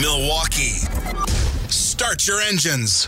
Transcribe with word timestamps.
Milwaukee. 0.00 0.78
Start 1.68 2.26
your 2.26 2.40
engines. 2.40 3.06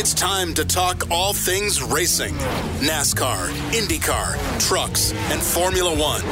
It's 0.00 0.14
time 0.14 0.54
to 0.54 0.64
talk 0.64 1.10
all 1.10 1.34
things 1.34 1.82
racing 1.82 2.32
NASCAR, 2.80 3.50
IndyCar, 3.70 4.58
trucks, 4.58 5.12
and 5.12 5.42
Formula 5.42 5.90
One. 5.90 6.22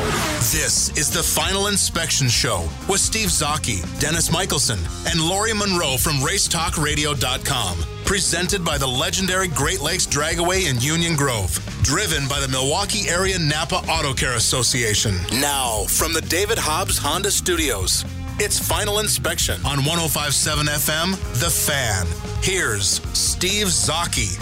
This 0.51 0.89
is 0.97 1.11
the 1.11 1.23
Final 1.23 1.67
Inspection 1.67 2.31
Show 2.31 2.67
with 2.89 3.01
Steve 3.01 3.29
Zocchi, 3.29 3.83
Dennis 4.01 4.33
Michelson, 4.33 4.79
and 5.07 5.21
Lori 5.21 5.53
Monroe 5.53 5.99
from 5.99 6.15
RaceTalkRadio.com. 6.15 7.85
Presented 8.07 8.65
by 8.65 8.79
the 8.79 8.87
legendary 8.87 9.49
Great 9.49 9.83
Lakes 9.83 10.07
Dragaway 10.07 10.71
in 10.71 10.81
Union 10.81 11.15
Grove. 11.15 11.53
Driven 11.83 12.27
by 12.27 12.41
the 12.41 12.49
Milwaukee 12.49 13.07
Area 13.07 13.39
Napa 13.39 13.85
Auto 13.87 14.15
Care 14.15 14.37
Association. 14.37 15.15
Now, 15.43 15.85
from 15.91 16.15
the 16.15 16.23
David 16.23 16.57
Hobbs 16.57 16.97
Honda 16.97 17.31
Studios. 17.31 18.07
It's 18.41 18.57
Final 18.57 19.01
Inspection 19.01 19.57
on 19.67 19.85
1057 19.85 20.67
FM, 20.67 21.41
The 21.41 21.51
Fan. 21.51 22.07
Here's 22.41 23.01
Steve 23.13 23.67
Zocchi. 23.67 24.39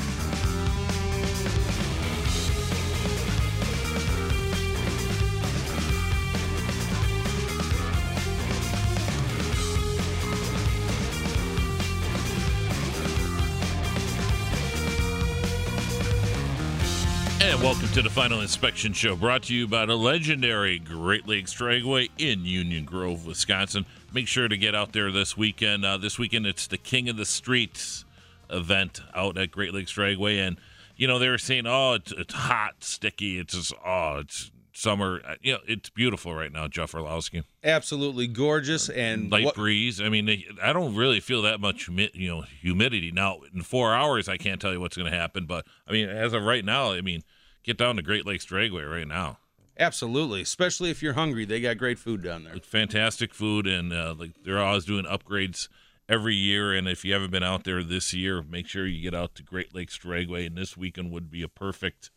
To 17.97 18.03
the 18.03 18.11
Final 18.11 18.43
Inspection 18.43 18.93
Show, 18.93 19.17
brought 19.17 19.45
to 19.45 19.55
you 19.55 19.67
by 19.67 19.87
the 19.87 19.97
legendary 19.97 20.79
Great 20.79 21.27
Lakes 21.27 21.55
Dragway 21.55 22.11
in 22.19 22.45
Union 22.45 22.85
Grove, 22.85 23.25
Wisconsin. 23.25 23.87
Make 24.13 24.29
sure 24.29 24.49
to 24.49 24.57
get 24.59 24.75
out 24.75 24.93
there 24.93 25.11
this 25.11 25.35
weekend. 25.35 25.83
Uh, 25.83 25.97
this 25.97 26.19
weekend, 26.19 26.47
it's 26.47 26.67
the 26.67 26.77
King 26.77 27.09
of 27.09 27.17
the 27.17 27.25
Streets 27.25 28.05
event 28.51 29.01
out 29.15 29.39
at 29.39 29.51
Great 29.51 29.73
Lakes 29.73 29.95
Dragway, 29.95 30.47
and 30.47 30.59
you 30.99 31.07
know 31.07 31.19
they 31.19 31.31
were 31.31 31.39
saying, 31.39 31.67
"Oh, 31.67 31.95
it's, 31.95 32.13
it's 32.13 32.35
hot, 32.35 32.85
sticky. 32.85 33.39
It's 33.39 33.55
just 33.55 33.73
oh, 33.83 34.19
it's 34.19 34.51
summer. 34.75 35.23
Uh, 35.27 35.37
You 35.41 35.55
know, 35.55 35.61
it's 35.67 35.89
beautiful 35.89 36.35
right 36.35 36.53
now." 36.53 36.69
Jeff 36.69 36.95
Orlowski, 36.95 37.45
Absolutely 37.65 38.27
gorgeous 38.27 38.91
and 38.91 39.33
light 39.33 39.47
what- 39.47 39.55
breeze. 39.55 40.03
I 40.03 40.11
mean, 40.11 40.45
I 40.63 40.75
don't 40.75 40.97
really 40.97 41.21
feel 41.21 41.41
that 41.43 41.61
much, 41.61 41.89
you 41.89 42.29
know, 42.29 42.43
humidity 42.43 43.11
now. 43.11 43.41
In 43.55 43.63
four 43.63 43.95
hours, 43.95 44.29
I 44.29 44.37
can't 44.37 44.61
tell 44.61 44.75
you 44.75 44.81
what's 44.83 44.99
going 44.99 45.11
to 45.11 45.17
happen, 45.17 45.47
but 45.47 45.65
I 45.89 45.93
mean, 45.93 46.11
as 46.11 46.35
of 46.35 46.43
right 46.43 46.63
now, 46.63 46.93
I 46.93 47.01
mean, 47.01 47.23
get 47.67 47.77
down 47.77 47.97
to 47.97 48.03
Great 48.03 48.25
Lakes 48.25 48.47
Dragway 48.47 48.91
right 48.91 49.07
now. 49.09 49.39
absolutely, 49.79 50.41
especially 50.41 50.91
if 50.91 51.03
you're 51.03 51.13
hungry, 51.15 51.45
they 51.45 51.61
got 51.61 51.77
great 51.77 51.99
food 51.99 52.23
down 52.23 52.45
there. 52.45 52.55
Like 52.55 52.65
fantastic 52.65 53.35
food, 53.35 53.67
and 53.67 53.93
uh, 53.93 54.15
like 54.19 54.43
they're 54.45 54.63
always 54.63 54.87
doing 54.87 55.05
upgrades 55.05 55.69
every 56.09 56.35
year. 56.35 56.73
And 56.73 56.89
if 56.89 57.05
you 57.05 57.13
haven't 57.13 57.31
been 57.31 57.43
out 57.43 57.65
there 57.65 57.83
this 57.83 58.15
year, 58.15 58.43
make 58.43 58.67
sure 58.67 58.87
you 58.87 59.03
get 59.03 59.15
out 59.15 59.35
to 59.35 59.43
Great 59.43 59.75
Lakes 59.75 59.99
Dragway. 59.99 60.47
And 60.47 60.57
this 60.57 60.77
weekend 60.77 61.11
would 61.11 61.31
be 61.31 61.43
a 61.43 61.49
perfect 61.49 62.11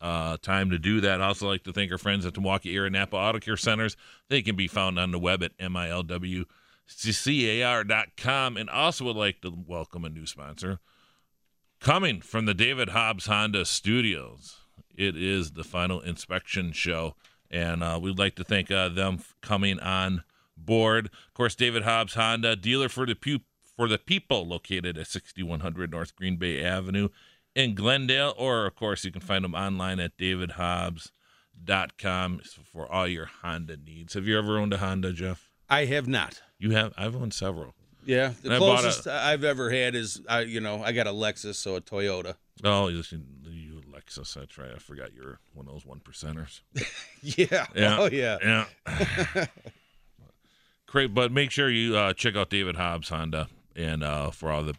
uh, 0.00 0.38
time 0.38 0.70
to 0.70 0.78
do 0.78 1.00
that. 1.02 1.20
I 1.20 1.26
also 1.26 1.48
like 1.48 1.64
to 1.64 1.72
thank 1.72 1.92
our 1.92 1.98
friends 1.98 2.24
at 2.26 2.34
the 2.34 2.40
Milwaukee 2.40 2.74
Area 2.74 2.90
Napa 2.90 3.16
Auto 3.16 3.38
Care 3.38 3.56
Centers. 3.56 3.96
They 4.28 4.42
can 4.42 4.56
be 4.56 4.68
found 4.68 4.98
on 4.98 5.10
the 5.10 5.18
web 5.18 5.42
at 5.42 5.56
milwcar.com. 5.58 6.46
And 8.56 8.70
also 8.70 9.04
would 9.04 9.16
like 9.16 9.40
to 9.42 9.52
welcome 9.66 10.04
a 10.04 10.08
new 10.08 10.26
sponsor 10.26 10.80
coming 11.80 12.20
from 12.20 12.46
the 12.46 12.54
David 12.54 12.90
Hobbs 12.90 13.26
Honda 13.26 13.64
Studios. 13.64 14.60
It 14.96 15.16
is 15.16 15.52
the 15.52 15.64
final 15.64 16.00
inspection 16.00 16.72
show, 16.72 17.14
and 17.50 17.82
uh, 17.82 17.98
we'd 18.00 18.18
like 18.18 18.34
to 18.36 18.44
thank 18.44 18.70
uh, 18.70 18.88
them 18.88 19.18
coming 19.42 19.78
on 19.80 20.22
board. 20.56 21.06
Of 21.06 21.34
course, 21.34 21.54
David 21.54 21.82
Hobbs 21.82 22.14
Honda, 22.14 22.56
dealer 22.56 22.88
for 22.88 23.04
the 23.06 23.14
pu- 23.14 23.40
for 23.76 23.88
the 23.88 23.98
people, 23.98 24.46
located 24.46 24.96
at 24.96 25.06
6100 25.06 25.90
North 25.90 26.16
Green 26.16 26.36
Bay 26.36 26.64
Avenue 26.64 27.08
in 27.54 27.74
Glendale, 27.74 28.32
or 28.38 28.64
of 28.66 28.74
course, 28.74 29.04
you 29.04 29.12
can 29.12 29.20
find 29.20 29.44
them 29.44 29.54
online 29.54 30.00
at 30.00 30.16
davidhobbs.com 30.16 32.40
for 32.64 32.90
all 32.90 33.06
your 33.08 33.26
Honda 33.42 33.76
needs. 33.76 34.14
Have 34.14 34.26
you 34.26 34.38
ever 34.38 34.58
owned 34.58 34.72
a 34.72 34.78
Honda, 34.78 35.12
Jeff? 35.12 35.50
I 35.68 35.84
have 35.86 36.06
not. 36.08 36.40
You 36.58 36.70
have. 36.70 36.94
I've 36.96 37.16
owned 37.16 37.34
several. 37.34 37.74
Yeah, 38.04 38.32
the 38.42 38.50
And 38.52 38.58
closest 38.58 39.08
I've 39.08 39.42
ever 39.42 39.68
had 39.70 39.96
is 39.96 40.20
I, 40.28 40.42
you 40.42 40.60
know, 40.60 40.80
I 40.82 40.92
got 40.92 41.08
a 41.08 41.12
Lexus, 41.12 41.56
so 41.56 41.74
a 41.74 41.80
Toyota. 41.80 42.36
Oh, 42.62 42.86
you, 42.88 43.02
Lexus. 44.06 44.34
That's 44.34 44.58
right. 44.58 44.70
I 44.74 44.78
forgot 44.78 45.14
you're 45.14 45.38
one 45.54 45.66
of 45.66 45.72
those 45.72 45.86
one 45.86 46.00
percenters. 46.00 46.60
Yeah. 47.22 47.66
Yeah. 47.74 47.98
Oh 47.98 48.08
yeah. 48.10 48.66
Yeah. 48.86 49.46
Great, 50.86 51.12
but 51.12 51.32
make 51.32 51.50
sure 51.50 51.68
you 51.68 51.96
uh, 51.96 52.12
check 52.12 52.36
out 52.36 52.50
David 52.50 52.76
Hobbs 52.76 53.08
Honda 53.08 53.48
and 53.74 54.04
uh, 54.04 54.30
for 54.30 54.52
all 54.52 54.62
the 54.62 54.74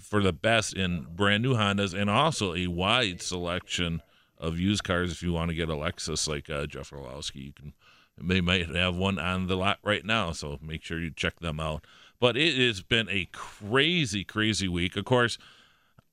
for 0.00 0.20
the 0.22 0.32
best 0.32 0.74
in 0.74 1.06
brand 1.14 1.44
new 1.44 1.54
Hondas 1.54 1.94
and 1.98 2.10
also 2.10 2.54
a 2.54 2.66
wide 2.66 3.22
selection 3.22 4.02
of 4.38 4.58
used 4.58 4.82
cars. 4.82 5.12
If 5.12 5.22
you 5.22 5.32
want 5.32 5.50
to 5.50 5.54
get 5.54 5.68
a 5.68 5.74
Lexus 5.74 6.26
like 6.28 6.50
uh, 6.50 6.66
Jeff 6.66 6.92
Orlowski, 6.92 7.40
you 7.40 7.52
can. 7.52 7.74
They 8.20 8.40
might 8.40 8.74
have 8.74 8.96
one 8.96 9.20
on 9.20 9.46
the 9.46 9.56
lot 9.56 9.78
right 9.84 10.04
now, 10.04 10.32
so 10.32 10.58
make 10.60 10.82
sure 10.82 10.98
you 10.98 11.12
check 11.12 11.38
them 11.38 11.60
out. 11.60 11.84
But 12.18 12.36
it 12.36 12.58
has 12.58 12.82
been 12.82 13.08
a 13.08 13.28
crazy, 13.30 14.24
crazy 14.24 14.66
week. 14.66 14.96
Of 14.96 15.04
course, 15.04 15.38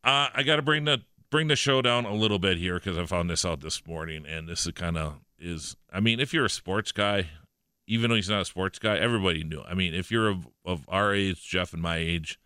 uh, 0.03 0.29
I 0.31 0.43
got 0.43 0.57
to 0.57 0.61
bring 0.61 0.85
the 0.85 1.01
bring 1.29 1.47
the 1.47 1.55
show 1.55 1.81
down 1.81 2.05
a 2.05 2.13
little 2.13 2.39
bit 2.39 2.57
here 2.57 2.75
because 2.75 2.97
I 2.97 3.05
found 3.05 3.29
this 3.29 3.45
out 3.45 3.61
this 3.61 3.85
morning, 3.87 4.25
and 4.25 4.47
this 4.47 4.65
is 4.65 4.71
kind 4.73 4.97
of 4.97 5.15
is. 5.39 5.75
I 5.91 5.99
mean, 5.99 6.19
if 6.19 6.33
you're 6.33 6.45
a 6.45 6.49
sports 6.49 6.91
guy, 6.91 7.27
even 7.87 8.09
though 8.09 8.15
he's 8.15 8.29
not 8.29 8.41
a 8.41 8.45
sports 8.45 8.79
guy, 8.79 8.97
everybody 8.97 9.43
knew. 9.43 9.61
I 9.67 9.73
mean, 9.73 9.93
if 9.93 10.11
you're 10.11 10.27
of, 10.29 10.47
of 10.65 10.85
our 10.87 11.13
age, 11.13 11.43
Jeff 11.47 11.73
and 11.73 11.81
my 11.81 11.97
age, 11.97 12.39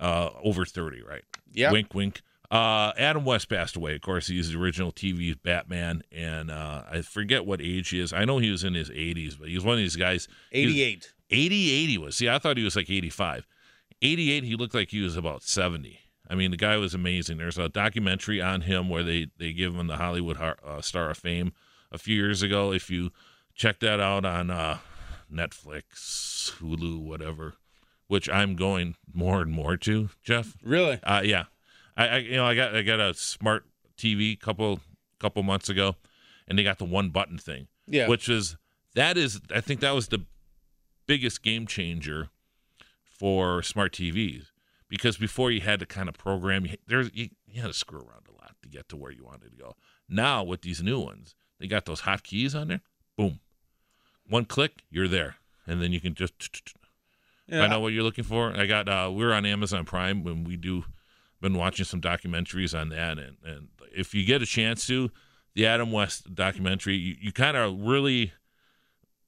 uh, 0.00 0.30
over 0.42 0.64
thirty, 0.64 1.02
right? 1.02 1.24
Yeah. 1.52 1.72
Wink, 1.72 1.94
wink. 1.94 2.22
Uh, 2.50 2.92
Adam 2.96 3.26
West 3.26 3.50
passed 3.50 3.76
away. 3.76 3.94
Of 3.94 4.00
course, 4.00 4.26
he's 4.28 4.50
the 4.52 4.58
original 4.58 4.90
TV 4.90 5.36
Batman, 5.42 6.02
and 6.10 6.50
uh, 6.50 6.82
I 6.90 7.02
forget 7.02 7.44
what 7.44 7.60
age 7.60 7.90
he 7.90 8.00
is. 8.00 8.12
I 8.14 8.24
know 8.24 8.38
he 8.38 8.50
was 8.50 8.64
in 8.64 8.72
his 8.72 8.88
80s, 8.88 9.38
but 9.38 9.48
he 9.48 9.54
was 9.54 9.64
one 9.66 9.74
of 9.74 9.78
these 9.80 9.96
guys. 9.96 10.28
he 10.50 10.64
was- 10.64 10.74
88. 10.74 11.12
80 11.30 11.70
80 11.72 11.98
was. 11.98 12.16
See, 12.16 12.26
I 12.30 12.38
thought 12.38 12.56
he 12.56 12.64
was 12.64 12.74
like 12.74 12.88
85. 12.88 13.46
88, 14.00 14.44
he 14.44 14.56
looked 14.56 14.74
like 14.74 14.88
he 14.90 15.02
was 15.02 15.14
about 15.14 15.42
70. 15.42 15.98
I 16.30 16.34
mean, 16.34 16.50
the 16.50 16.56
guy 16.56 16.76
was 16.76 16.94
amazing. 16.94 17.38
There's 17.38 17.58
a 17.58 17.68
documentary 17.68 18.40
on 18.40 18.62
him 18.62 18.88
where 18.88 19.02
they, 19.02 19.28
they 19.38 19.52
give 19.52 19.74
him 19.74 19.86
the 19.86 19.96
Hollywood 19.96 20.36
uh, 20.38 20.80
Star 20.82 21.10
of 21.10 21.16
Fame 21.18 21.52
a 21.90 21.96
few 21.98 22.14
years 22.16 22.42
ago. 22.42 22.72
If 22.72 22.90
you 22.90 23.10
check 23.54 23.80
that 23.80 23.98
out 23.98 24.24
on 24.26 24.50
uh, 24.50 24.78
Netflix, 25.32 26.52
Hulu, 26.58 27.00
whatever, 27.00 27.54
which 28.08 28.28
I'm 28.28 28.56
going 28.56 28.94
more 29.12 29.40
and 29.40 29.50
more 29.50 29.76
to, 29.78 30.10
Jeff. 30.22 30.56
Really? 30.62 31.00
Uh, 31.02 31.22
yeah, 31.24 31.44
I, 31.96 32.06
I 32.08 32.16
you 32.18 32.36
know 32.36 32.44
I 32.46 32.54
got 32.54 32.74
I 32.74 32.82
got 32.82 33.00
a 33.00 33.14
smart 33.14 33.64
TV 33.96 34.38
couple 34.38 34.80
couple 35.18 35.42
months 35.42 35.68
ago, 35.68 35.96
and 36.46 36.58
they 36.58 36.62
got 36.62 36.78
the 36.78 36.84
one 36.84 37.08
button 37.10 37.38
thing, 37.38 37.68
Yeah. 37.86 38.08
which 38.08 38.28
is 38.28 38.56
that 38.94 39.16
is 39.16 39.40
I 39.54 39.60
think 39.60 39.80
that 39.80 39.94
was 39.94 40.08
the 40.08 40.24
biggest 41.06 41.42
game 41.42 41.66
changer 41.66 42.28
for 43.02 43.62
smart 43.62 43.92
TVs 43.92 44.46
because 44.88 45.16
before 45.16 45.50
you 45.50 45.60
had 45.60 45.80
to 45.80 45.86
kind 45.86 46.08
of 46.08 46.16
program 46.16 46.66
you, 46.66 46.76
there's 46.86 47.10
you, 47.14 47.28
you 47.46 47.60
had 47.60 47.68
to 47.68 47.74
screw 47.74 47.98
around 48.00 48.26
a 48.28 48.32
lot 48.32 48.54
to 48.62 48.68
get 48.68 48.88
to 48.88 48.96
where 48.96 49.10
you 49.12 49.24
wanted 49.24 49.50
to 49.50 49.56
go. 49.56 49.74
Now 50.08 50.42
with 50.42 50.62
these 50.62 50.82
new 50.82 51.00
ones, 51.00 51.34
they 51.58 51.66
got 51.66 51.84
those 51.86 52.02
hotkeys 52.02 52.54
on 52.58 52.68
there. 52.68 52.80
Boom, 53.16 53.40
one 54.28 54.44
click, 54.44 54.82
you're 54.90 55.08
there, 55.08 55.36
and 55.66 55.82
then 55.82 55.92
you 55.92 56.00
can 56.00 56.14
just 56.14 56.34
Yeah. 57.46 57.60
find 57.60 57.72
out 57.72 57.80
what 57.82 57.92
you're 57.92 58.02
looking 58.02 58.24
for. 58.24 58.54
I 58.56 58.66
got 58.66 58.88
uh 58.88 59.10
we're 59.12 59.32
on 59.32 59.44
Amazon 59.46 59.84
Prime 59.84 60.24
when 60.24 60.44
we 60.44 60.56
do 60.56 60.84
been 61.40 61.54
watching 61.54 61.84
some 61.84 62.00
documentaries 62.00 62.76
on 62.78 62.88
that 62.88 63.16
and, 63.18 63.36
and 63.44 63.68
if 63.94 64.12
you 64.12 64.24
get 64.24 64.42
a 64.42 64.46
chance 64.46 64.86
to, 64.88 65.10
the 65.54 65.64
Adam 65.66 65.92
West 65.92 66.34
documentary, 66.34 66.96
you, 66.96 67.14
you 67.20 67.32
kind 67.32 67.56
of 67.56 67.80
really 67.80 68.32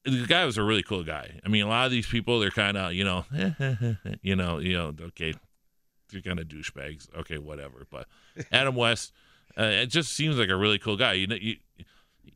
the 0.05 0.27
guy 0.27 0.45
was 0.45 0.57
a 0.59 0.63
really 0.63 0.83
cool 0.83 1.03
guy. 1.05 1.39
I 1.45 1.49
mean, 1.49 1.63
a 1.65 1.69
lot 1.69 1.85
of 1.87 1.93
these 1.93 2.07
people 2.07 2.41
they're 2.41 2.51
kind 2.51 2.77
of, 2.77 2.93
you 2.95 3.05
know, 3.05 3.25
you 4.23 4.35
know, 4.37 4.59
you 4.59 4.73
know, 4.73 4.95
okay, 5.09 5.35
they're 6.11 6.21
kind 6.21 6.39
of 6.39 6.49
douchebags. 6.49 7.09
Okay, 7.19 7.39
whatever. 7.39 7.87
But 7.91 8.07
Adam 8.53 8.75
West, 8.75 9.13
uh, 9.59 9.65
it 9.65 9.87
just 9.87 10.13
seems 10.13 10.37
like 10.37 10.49
a 10.49 10.57
really 10.57 10.79
cool 10.79 10.97
guy. 10.97 11.15
You 11.15 11.27
know, 11.27 11.37
you 11.37 11.57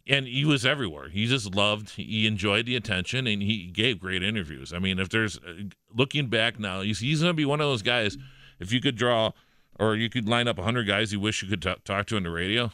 and 0.06 0.26
he 0.26 0.44
was 0.44 0.67
everywhere. 0.67 1.09
He 1.09 1.26
just 1.26 1.55
loved. 1.55 1.91
He 1.91 2.26
enjoyed 2.26 2.67
the 2.67 2.76
attention, 2.76 3.26
and 3.26 3.43
he 3.43 3.67
gave 3.67 4.00
great 4.00 4.23
interviews. 4.23 4.73
I 4.73 4.79
mean, 4.79 4.99
if 4.99 5.09
there's 5.09 5.38
uh, 5.38 5.65
looking 5.94 6.26
back 6.29 6.59
now, 6.59 6.82
he's 6.82 7.00
he's 7.00 7.21
going 7.21 7.31
to 7.31 7.37
be 7.37 7.44
one 7.44 7.61
of 7.61 7.67
those 7.67 7.82
guys. 7.82 8.19
If 8.61 8.73
you 8.73 8.81
could 8.81 8.97
draw, 8.97 9.32
or 9.79 9.97
you 9.97 10.11
could 10.11 10.29
line 10.29 10.49
up 10.49 10.59
hundred 10.59 10.87
guys 10.87 11.12
you 11.12 11.20
wish 11.20 11.43
you 11.43 11.49
could 11.49 11.62
t- 11.62 11.75
talk 11.85 12.06
to 12.06 12.17
on 12.17 12.23
the 12.23 12.31
radio, 12.31 12.70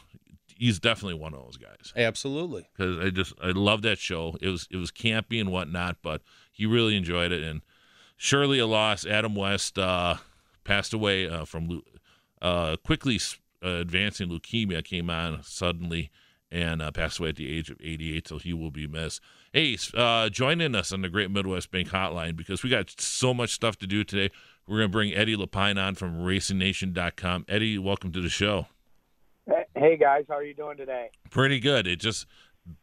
he's 0.55 0.79
definitely 0.79 1.19
one 1.19 1.33
of 1.33 1.41
those 1.41 1.57
guys. 1.57 1.93
Absolutely. 1.95 2.67
Because 2.75 2.99
I 2.99 3.09
just 3.09 3.33
I 3.41 3.51
love 3.51 3.81
that 3.83 3.97
show. 3.97 4.35
It 4.41 4.49
was 4.49 4.67
it 4.69 4.77
was 4.77 4.91
campy 4.91 5.39
and 5.39 5.51
whatnot, 5.51 5.97
but 6.01 6.21
he 6.51 6.65
really 6.65 6.97
enjoyed 6.97 7.31
it. 7.31 7.43
And 7.43 7.61
surely 8.17 8.59
a 8.59 8.67
loss. 8.67 9.05
Adam 9.05 9.35
West 9.35 9.79
uh, 9.79 10.15
passed 10.63 10.93
away 10.93 11.27
uh, 11.27 11.45
from 11.45 11.81
uh, 12.41 12.77
quickly 12.83 13.19
uh, 13.63 13.69
advancing 13.69 14.29
leukemia. 14.29 14.83
Came 14.83 15.09
on 15.09 15.43
suddenly 15.43 16.11
and 16.51 16.81
uh, 16.81 16.91
passed 16.91 17.19
away 17.19 17.29
at 17.29 17.37
the 17.37 17.49
age 17.49 17.69
of 17.69 17.77
88, 17.81 18.27
so 18.27 18.37
he 18.37 18.53
will 18.53 18.71
be 18.71 18.85
missed. 18.85 19.21
Hey, 19.53 19.77
uh, 19.95 20.29
joining 20.29 20.75
us 20.75 20.91
on 20.91 21.01
the 21.01 21.09
Great 21.09 21.31
Midwest 21.31 21.71
Bank 21.71 21.89
Hotline 21.89 22.35
because 22.35 22.61
we 22.61 22.69
got 22.69 22.89
so 22.99 23.33
much 23.33 23.53
stuff 23.53 23.77
to 23.77 23.87
do 23.87 24.03
today. 24.03 24.33
We're 24.67 24.77
going 24.79 24.89
to 24.89 24.91
bring 24.91 25.13
Eddie 25.13 25.37
Lapine 25.37 25.81
on 25.81 25.95
from 25.95 26.19
RacingNation.com. 26.19 27.45
Eddie, 27.47 27.77
welcome 27.77 28.11
to 28.11 28.21
the 28.21 28.29
show. 28.29 28.67
Hey 29.75 29.97
guys, 29.97 30.25
how 30.29 30.35
are 30.35 30.43
you 30.43 30.53
doing 30.53 30.77
today? 30.77 31.09
Pretty 31.29 31.59
good. 31.59 31.87
It 31.87 31.99
just 31.99 32.27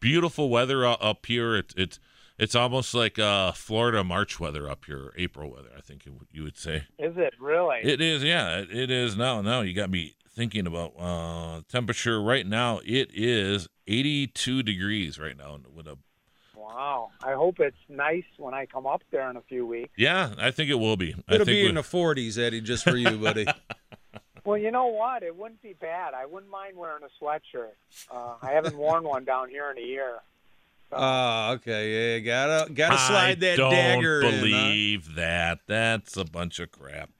beautiful 0.00 0.48
weather 0.48 0.84
up 0.84 1.24
here. 1.26 1.56
It, 1.56 1.72
it's 1.76 2.00
it's 2.38 2.54
almost 2.54 2.94
like 2.94 3.18
uh, 3.18 3.52
Florida 3.52 4.04
March 4.04 4.38
weather 4.38 4.70
up 4.70 4.84
here, 4.84 5.12
April 5.16 5.50
weather. 5.50 5.70
I 5.76 5.80
think 5.80 6.06
you 6.32 6.42
would 6.42 6.56
say. 6.56 6.84
Is 6.98 7.16
it 7.16 7.34
really? 7.40 7.78
It 7.82 8.00
is. 8.00 8.22
Yeah, 8.22 8.58
it, 8.58 8.70
it 8.70 8.90
is 8.90 9.16
now. 9.16 9.40
Now 9.42 9.62
you 9.62 9.74
got 9.74 9.90
me 9.90 10.14
thinking 10.28 10.66
about 10.66 10.92
uh, 10.98 11.62
temperature 11.68 12.22
right 12.22 12.46
now. 12.46 12.80
It 12.84 13.10
is 13.12 13.68
82 13.88 14.62
degrees 14.62 15.18
right 15.18 15.36
now 15.36 15.58
with 15.74 15.86
a. 15.86 15.98
Wow! 16.56 17.10
I 17.24 17.32
hope 17.32 17.60
it's 17.60 17.76
nice 17.88 18.26
when 18.36 18.52
I 18.52 18.66
come 18.66 18.86
up 18.86 19.02
there 19.10 19.28
in 19.30 19.36
a 19.36 19.40
few 19.42 19.66
weeks. 19.66 19.90
Yeah, 19.96 20.34
I 20.38 20.50
think 20.50 20.70
it 20.70 20.74
will 20.74 20.96
be. 20.96 21.14
It'll 21.28 21.46
be 21.46 21.66
in 21.66 21.76
the 21.76 21.80
40s, 21.80 22.38
Eddie, 22.38 22.60
just 22.60 22.84
for 22.84 22.96
you, 22.96 23.16
buddy. 23.16 23.46
Well, 24.44 24.56
you 24.56 24.70
know 24.70 24.86
what? 24.86 25.22
It 25.22 25.36
wouldn't 25.36 25.60
be 25.60 25.74
bad. 25.74 26.14
I 26.14 26.24
wouldn't 26.24 26.50
mind 26.50 26.74
wearing 26.74 27.02
a 27.02 27.22
sweatshirt. 27.22 27.72
Uh, 28.10 28.36
I 28.40 28.52
haven't 28.52 28.78
worn 28.78 29.04
one 29.04 29.26
down 29.26 29.50
here 29.50 29.70
in 29.70 29.76
a 29.76 29.86
year. 29.86 30.20
Oh, 30.90 31.52
okay. 31.52 32.16
Yeah, 32.16 32.18
gotta 32.20 32.72
gotta 32.72 32.98
slide 32.98 33.30
I 33.30 33.34
that 33.34 33.56
don't 33.56 33.70
dagger 33.70 34.20
believe 34.20 35.08
in. 35.08 35.14
that. 35.16 35.60
That's 35.66 36.16
a 36.16 36.24
bunch 36.24 36.58
of 36.60 36.70
crap. 36.72 37.10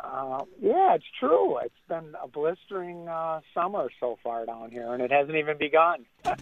Uh, 0.00 0.44
yeah, 0.60 0.94
it's 0.94 1.04
true. 1.18 1.58
It's 1.58 1.74
been 1.88 2.14
a 2.22 2.28
blistering 2.28 3.08
uh, 3.08 3.40
summer 3.54 3.88
so 3.98 4.18
far 4.22 4.46
down 4.46 4.70
here, 4.70 4.92
and 4.92 5.02
it 5.02 5.10
hasn't 5.10 5.36
even 5.36 5.58
begun. 5.58 6.06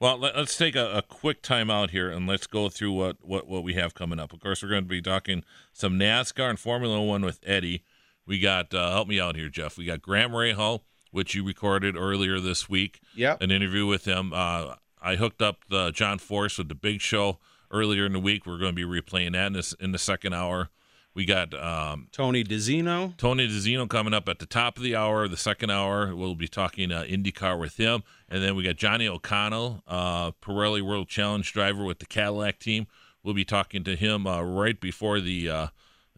Well, 0.00 0.16
let, 0.16 0.34
us 0.34 0.56
take 0.56 0.76
a, 0.76 0.92
a, 0.92 1.02
quick 1.02 1.42
time 1.42 1.68
out 1.70 1.90
here 1.90 2.10
and 2.10 2.26
let's 2.26 2.46
go 2.46 2.70
through 2.70 2.92
what, 2.92 3.18
what, 3.20 3.46
what 3.46 3.62
we 3.62 3.74
have 3.74 3.92
coming 3.92 4.18
up. 4.18 4.32
Of 4.32 4.40
course, 4.40 4.62
we're 4.62 4.70
going 4.70 4.84
to 4.84 4.88
be 4.88 5.02
talking 5.02 5.44
some 5.74 5.98
NASCAR 5.98 6.48
and 6.48 6.58
Formula 6.58 7.02
One 7.02 7.22
with 7.22 7.38
Eddie. 7.44 7.84
We 8.24 8.40
got 8.40 8.72
uh, 8.72 8.92
help 8.92 9.08
me 9.08 9.20
out 9.20 9.36
here, 9.36 9.50
Jeff. 9.50 9.76
We 9.76 9.84
got 9.84 10.00
Graham 10.00 10.30
Rahal, 10.30 10.80
which 11.10 11.34
you 11.34 11.44
recorded 11.44 11.98
earlier 11.98 12.40
this 12.40 12.66
week. 12.66 13.02
Yeah. 13.14 13.36
An 13.42 13.50
interview 13.50 13.84
with 13.84 14.06
him. 14.06 14.32
Uh, 14.32 14.76
I 15.02 15.16
hooked 15.16 15.42
up 15.42 15.64
the 15.68 15.90
John 15.90 16.18
Force 16.18 16.58
with 16.58 16.68
the 16.68 16.74
Big 16.74 17.00
Show 17.00 17.38
earlier 17.70 18.06
in 18.06 18.12
the 18.12 18.20
week. 18.20 18.46
We're 18.46 18.58
going 18.58 18.74
to 18.74 18.86
be 18.86 19.00
replaying 19.00 19.32
that 19.32 19.46
in, 19.46 19.52
this, 19.54 19.72
in 19.74 19.92
the 19.92 19.98
second 19.98 20.34
hour. 20.34 20.70
We 21.12 21.24
got 21.24 21.52
um, 21.54 22.08
Tony 22.12 22.44
DiZinno. 22.44 23.16
Tony 23.16 23.48
DiZinno 23.48 23.88
coming 23.88 24.14
up 24.14 24.28
at 24.28 24.38
the 24.38 24.46
top 24.46 24.76
of 24.76 24.82
the 24.82 24.94
hour. 24.94 25.26
The 25.26 25.36
second 25.36 25.70
hour, 25.70 26.14
we'll 26.14 26.36
be 26.36 26.46
talking 26.46 26.92
uh, 26.92 27.02
IndyCar 27.02 27.58
with 27.58 27.76
him. 27.76 28.04
And 28.28 28.42
then 28.42 28.54
we 28.54 28.62
got 28.62 28.76
Johnny 28.76 29.08
O'Connell, 29.08 29.82
uh, 29.88 30.30
Pirelli 30.32 30.82
World 30.82 31.08
Challenge 31.08 31.52
driver 31.52 31.84
with 31.84 31.98
the 31.98 32.06
Cadillac 32.06 32.60
team. 32.60 32.86
We'll 33.22 33.34
be 33.34 33.44
talking 33.44 33.82
to 33.84 33.96
him 33.96 34.26
uh, 34.26 34.42
right 34.42 34.80
before 34.80 35.20
the 35.20 35.50
uh, 35.50 35.66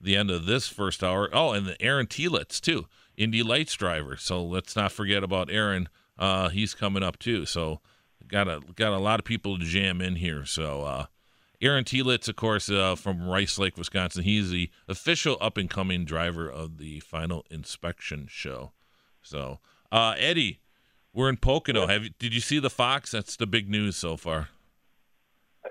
the 0.00 0.16
end 0.16 0.30
of 0.30 0.46
this 0.46 0.68
first 0.68 1.02
hour. 1.02 1.30
Oh, 1.32 1.52
and 1.52 1.66
the 1.66 1.80
Aaron 1.80 2.06
Telitz 2.06 2.60
too, 2.60 2.86
Indy 3.16 3.42
Lights 3.42 3.74
driver. 3.74 4.16
So 4.16 4.44
let's 4.44 4.76
not 4.76 4.92
forget 4.92 5.24
about 5.24 5.50
Aaron. 5.50 5.88
Uh, 6.18 6.48
he's 6.50 6.74
coming 6.74 7.02
up 7.02 7.18
too. 7.18 7.46
So 7.46 7.80
got 8.32 8.48
a 8.48 8.60
got 8.74 8.92
a 8.92 8.98
lot 8.98 9.20
of 9.20 9.24
people 9.24 9.58
to 9.58 9.64
jam 9.64 10.00
in 10.00 10.16
here. 10.16 10.44
So 10.44 10.82
uh, 10.82 11.06
Aaron 11.60 11.84
Telitz, 11.84 12.28
of 12.28 12.34
course, 12.34 12.68
uh, 12.68 12.96
from 12.96 13.28
Rice 13.28 13.58
Lake, 13.58 13.76
Wisconsin. 13.76 14.24
He's 14.24 14.50
the 14.50 14.70
official 14.88 15.36
up 15.40 15.56
and 15.56 15.70
coming 15.70 16.04
driver 16.04 16.50
of 16.50 16.78
the 16.78 17.00
final 17.00 17.44
inspection 17.50 18.26
show. 18.28 18.72
So 19.22 19.60
uh, 19.92 20.14
Eddie, 20.18 20.60
we're 21.12 21.28
in 21.28 21.36
Pocono. 21.36 21.86
Have 21.86 22.04
you, 22.04 22.10
did 22.18 22.34
you 22.34 22.40
see 22.40 22.58
the 22.58 22.70
Fox? 22.70 23.12
That's 23.12 23.36
the 23.36 23.46
big 23.46 23.70
news 23.70 23.96
so 23.96 24.16
far. 24.16 24.48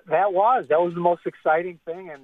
That 0.08 0.31
was 0.31 0.66
that 0.69 0.80
was 0.80 0.94
the 0.94 1.02
most 1.02 1.24
exciting 1.25 1.80
thing, 1.86 2.10
and 2.10 2.22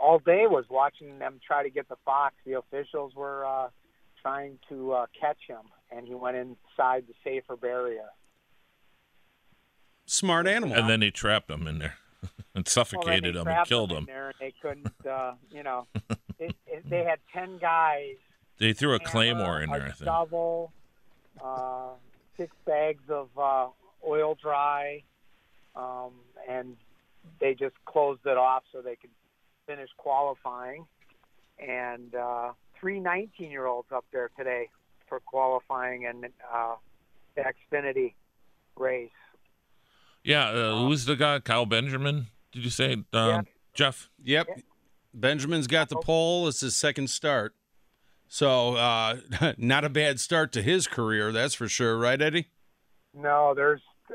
all 0.00 0.18
day 0.18 0.46
was 0.46 0.64
watching 0.68 1.18
them 1.18 1.40
try 1.46 1.62
to 1.62 1.70
get 1.70 1.88
the 1.88 1.96
fox. 2.04 2.34
The 2.44 2.58
officials 2.58 3.14
were 3.14 3.44
uh, 3.44 3.68
trying 4.20 4.58
to 4.68 4.92
uh, 4.92 5.06
catch 5.18 5.38
him, 5.46 5.62
and 5.90 6.06
he 6.06 6.14
went 6.14 6.36
inside 6.36 7.04
the 7.06 7.14
safer 7.24 7.56
barrier. 7.56 8.08
Smart 10.10 10.48
animal. 10.48 10.76
And 10.76 10.90
then 10.90 10.98
they 10.98 11.12
trapped 11.12 11.48
him 11.48 11.68
in 11.68 11.78
there 11.78 11.94
and 12.54 12.66
suffocated 12.66 13.36
well, 13.36 13.44
him 13.44 13.48
and 13.48 13.66
killed 13.68 13.92
him. 13.92 13.98
him. 13.98 14.06
There 14.06 14.26
and 14.26 14.34
they 14.40 14.52
couldn't, 14.60 14.92
uh, 15.08 15.34
you 15.52 15.62
know, 15.62 15.86
it, 16.40 16.56
it, 16.66 16.90
they 16.90 17.04
had 17.04 17.20
ten 17.32 17.58
guys. 17.58 18.16
They 18.58 18.72
threw 18.72 18.90
a 18.90 18.98
hammer, 18.98 19.08
claymore 19.08 19.60
in 19.62 19.70
there. 19.70 19.82
A 19.82 19.84
I 19.84 19.92
think. 19.92 20.08
shovel, 20.08 20.72
uh, 21.40 21.90
six 22.36 22.50
bags 22.66 23.04
of 23.08 23.28
uh, 23.38 23.68
oil 24.04 24.36
dry, 24.40 25.04
um, 25.76 26.10
and 26.48 26.76
they 27.38 27.54
just 27.54 27.76
closed 27.84 28.26
it 28.26 28.36
off 28.36 28.64
so 28.72 28.82
they 28.82 28.96
could 28.96 29.10
finished 29.68 29.96
qualifying, 29.96 30.86
and 31.60 32.16
uh, 32.16 32.50
three 32.80 32.98
19 32.98 33.48
year 33.48 33.66
olds 33.66 33.92
up 33.94 34.04
there 34.12 34.28
today 34.36 34.68
for 35.08 35.20
qualifying 35.20 36.04
and 36.04 36.24
uh, 36.52 36.74
the 37.36 37.42
Xfinity 37.42 38.14
race. 38.76 39.10
Yeah, 40.22 40.48
uh, 40.48 40.80
who's 40.80 41.04
the 41.04 41.16
guy? 41.16 41.40
Kyle 41.40 41.66
Benjamin? 41.66 42.26
Did 42.52 42.64
you 42.64 42.70
say, 42.70 42.92
uh, 43.12 43.26
yeah. 43.26 43.40
Jeff? 43.74 44.10
Yep. 44.22 44.48
Benjamin's 45.14 45.66
got 45.66 45.88
the 45.88 45.96
pole. 45.96 46.46
It's 46.48 46.60
his 46.60 46.76
second 46.76 47.10
start. 47.10 47.54
So, 48.28 48.76
uh, 48.76 49.16
not 49.56 49.84
a 49.84 49.88
bad 49.88 50.20
start 50.20 50.52
to 50.52 50.62
his 50.62 50.86
career, 50.86 51.32
that's 51.32 51.54
for 51.54 51.68
sure, 51.68 51.98
right, 51.98 52.20
Eddie? 52.20 52.48
No, 53.14 53.54
there's 53.54 53.80
uh, 54.08 54.14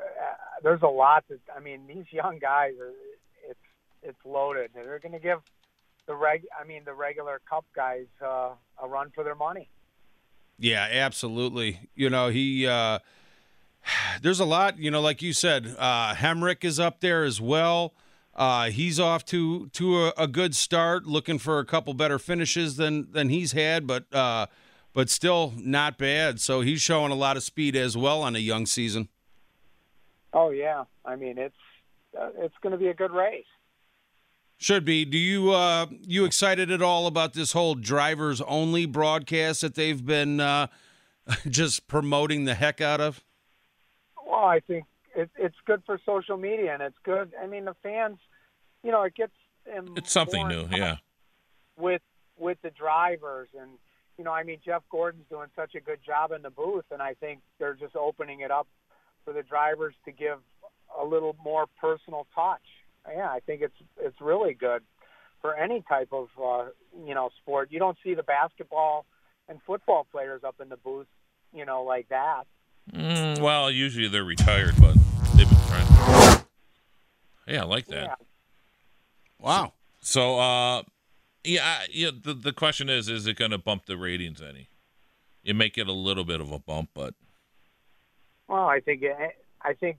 there's 0.64 0.82
a 0.84 0.88
lot 0.88 1.26
that 1.30 1.40
I 1.54 1.60
mean. 1.60 1.82
These 1.86 2.06
young 2.12 2.40
guys 2.40 2.72
are 2.80 2.94
it's 4.06 4.18
loaded. 4.24 4.72
They're 4.74 5.00
going 5.00 5.14
to 5.14 5.20
give 5.20 5.40
the 6.06 6.16
reg, 6.16 6.46
I 6.60 6.66
mean, 6.66 6.84
the 6.86 6.94
regular 6.94 7.42
Cup 7.50 7.66
guys 7.76 8.06
uh, 8.24 8.52
a 8.82 8.88
run 8.88 9.12
for 9.14 9.24
their 9.24 9.36
money. 9.36 9.68
Yeah, 10.58 10.88
absolutely. 10.90 11.90
You 11.96 12.10
know, 12.10 12.30
he. 12.30 12.68
There's 14.22 14.40
a 14.40 14.46
lot. 14.46 14.80
You 14.80 14.92
know, 14.92 15.02
like 15.02 15.22
you 15.22 15.34
said, 15.34 15.76
uh, 15.78 16.16
Hemric 16.16 16.64
is 16.64 16.80
up 16.80 17.02
there 17.02 17.24
as 17.24 17.40
well. 17.40 17.94
Uh, 18.36 18.70
he's 18.70 19.00
off 19.00 19.24
to 19.26 19.70
to 19.70 20.08
a, 20.08 20.14
a, 20.18 20.28
good 20.28 20.56
start, 20.56 21.06
looking 21.06 21.40
for 21.40 21.60
a 21.60 21.66
couple 21.66 21.94
better 21.94 22.20
finishes 22.20 22.76
than 22.76 23.10
than 23.12 23.30
he's 23.30 23.54
had, 23.54 23.88
but 23.88 24.14
uh, 24.14 24.48
but 24.94 25.10
still 25.10 25.54
not 25.58 25.98
bad. 25.98 26.42
So 26.42 26.60
he's 26.60 26.82
showing 26.82 27.14
a 27.14 27.16
lot 27.16 27.38
of 27.38 27.44
speed 27.44 27.78
as 27.78 27.96
well 27.96 28.22
on 28.22 28.36
a 28.36 28.40
young 28.40 28.66
season. 28.66 29.08
Oh 30.34 30.50
yeah, 30.50 30.84
I 31.06 31.16
mean 31.16 31.38
it's 31.38 31.56
uh, 32.20 32.30
it's 32.38 32.56
going 32.62 32.72
to 32.72 32.78
be 32.78 32.88
a 32.88 32.94
good 32.94 33.12
race. 33.12 33.46
Should 34.58 34.84
be. 34.84 35.06
Do 35.06 35.18
you 35.18 35.52
uh 35.52 35.86
you 36.02 36.26
excited 36.26 36.72
at 36.72 36.82
all 36.82 37.08
about 37.08 37.34
this 37.34 37.54
whole 37.54 37.76
drivers 37.76 38.42
only 38.42 38.86
broadcast 38.86 39.62
that 39.62 39.76
they've 39.76 40.06
been 40.06 40.42
uh 40.42 40.68
just 41.50 41.88
promoting 41.88 42.44
the 42.44 42.56
heck 42.56 42.82
out 42.82 43.00
of? 43.00 43.24
Well, 44.26 44.46
I 44.46 44.60
think 44.60 44.86
it, 45.16 45.30
it's 45.38 45.56
good 45.66 45.84
for 45.86 46.00
social 46.06 46.38
media 46.38 46.74
and 46.74 46.82
it's 46.82 46.98
good. 47.04 47.34
I 47.42 47.48
mean, 47.48 47.66
the 47.66 47.76
fans, 47.84 48.18
you 48.84 48.92
know, 48.92 49.04
it 49.04 49.16
gets 49.16 49.34
them. 49.66 49.94
It's 49.96 50.12
something 50.12 50.48
new, 50.48 50.68
yeah. 50.72 50.98
With 51.78 52.02
with 52.38 52.58
the 52.64 52.72
drivers 52.72 53.50
and 53.60 53.72
you 54.18 54.24
know, 54.24 54.32
I 54.32 54.44
mean, 54.44 54.60
Jeff 54.64 54.84
Gordon's 54.90 55.26
doing 55.30 55.50
such 55.56 55.76
a 55.76 55.82
good 55.82 56.00
job 56.06 56.32
in 56.32 56.42
the 56.42 56.50
booth, 56.50 56.86
and 56.90 57.02
I 57.02 57.16
think 57.16 57.42
they're 57.60 57.74
just 57.74 57.98
opening 57.98 58.40
it 58.40 58.52
up 58.52 58.68
for 59.26 59.34
the 59.34 59.44
drivers 59.44 59.94
to 60.06 60.12
give 60.12 60.40
a 60.98 61.04
little 61.04 61.36
more 61.44 61.66
personal 61.82 62.26
touch 62.34 62.62
yeah, 63.14 63.30
I 63.30 63.40
think 63.40 63.62
it's 63.62 63.76
it's 64.00 64.20
really 64.22 64.54
good 64.54 64.84
for 65.42 65.56
any 65.56 65.84
type 65.88 66.10
of 66.12 66.28
uh, 66.42 66.70
you 67.06 67.14
know 67.14 67.30
sport. 67.42 67.70
You 67.72 67.80
don't 67.80 67.98
see 68.04 68.14
the 68.14 68.24
basketball 68.24 69.06
and 69.48 69.60
football 69.66 70.08
players 70.12 70.42
up 70.44 70.56
in 70.62 70.70
the 70.70 70.78
booth, 70.78 71.08
you 71.54 71.66
know, 71.66 71.84
like 71.84 72.10
that. 72.10 72.44
Mm, 72.94 73.40
well, 73.40 73.72
usually 73.72 74.08
they're 74.08 74.24
retired, 74.24 74.76
but 74.80 74.96
they've 75.36 75.50
been 75.50 75.58
trying. 75.68 75.88
To... 75.88 76.46
Yeah, 77.48 77.64
I 77.64 77.66
like 77.66 77.88
that. 77.88 78.04
Yeah. 78.04 78.16
Wow. 79.40 79.74
So, 80.02 80.40
uh, 80.40 80.84
yeah, 81.44 81.80
yeah. 81.92 82.12
The 82.20 82.34
the 82.34 82.54
question 82.54 82.90
is, 82.90 83.10
is 83.10 83.28
it 83.28 83.38
going 83.38 83.52
to 83.52 83.58
bump 83.58 83.86
the 83.86 83.98
ratings 83.98 84.42
any? 84.42 84.70
It 85.44 85.56
may 85.56 85.70
get 85.70 85.88
a 85.88 85.94
little 85.94 86.24
bit 86.24 86.42
of 86.42 86.52
a 86.52 86.60
bump, 86.60 86.90
but 86.94 87.14
Well, 88.48 88.68
I 88.68 88.80
think 88.80 89.04
I 89.62 89.74
think 89.74 89.98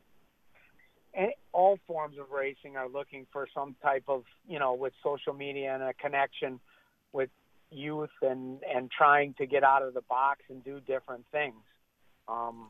all 1.53 1.79
forms 1.87 2.19
of 2.19 2.31
racing 2.31 2.77
are 2.77 2.89
looking 2.89 3.27
for 3.33 3.49
some 3.55 3.75
type 3.83 4.05
of 4.09 4.25
you 4.47 4.59
know 4.59 4.75
with 4.75 4.93
social 5.03 5.33
media 5.33 5.75
and 5.75 5.83
a 5.83 5.95
connection 5.95 6.61
with 7.13 7.31
youth 7.71 8.11
and 8.23 8.61
and 8.63 8.91
trying 8.91 9.35
to 9.35 9.47
get 9.47 9.65
out 9.65 9.83
of 9.83 9.95
the 9.95 10.03
box 10.03 10.43
and 10.51 10.63
do 10.63 10.81
different 10.81 11.25
things. 11.33 11.57
Um, 12.29 12.69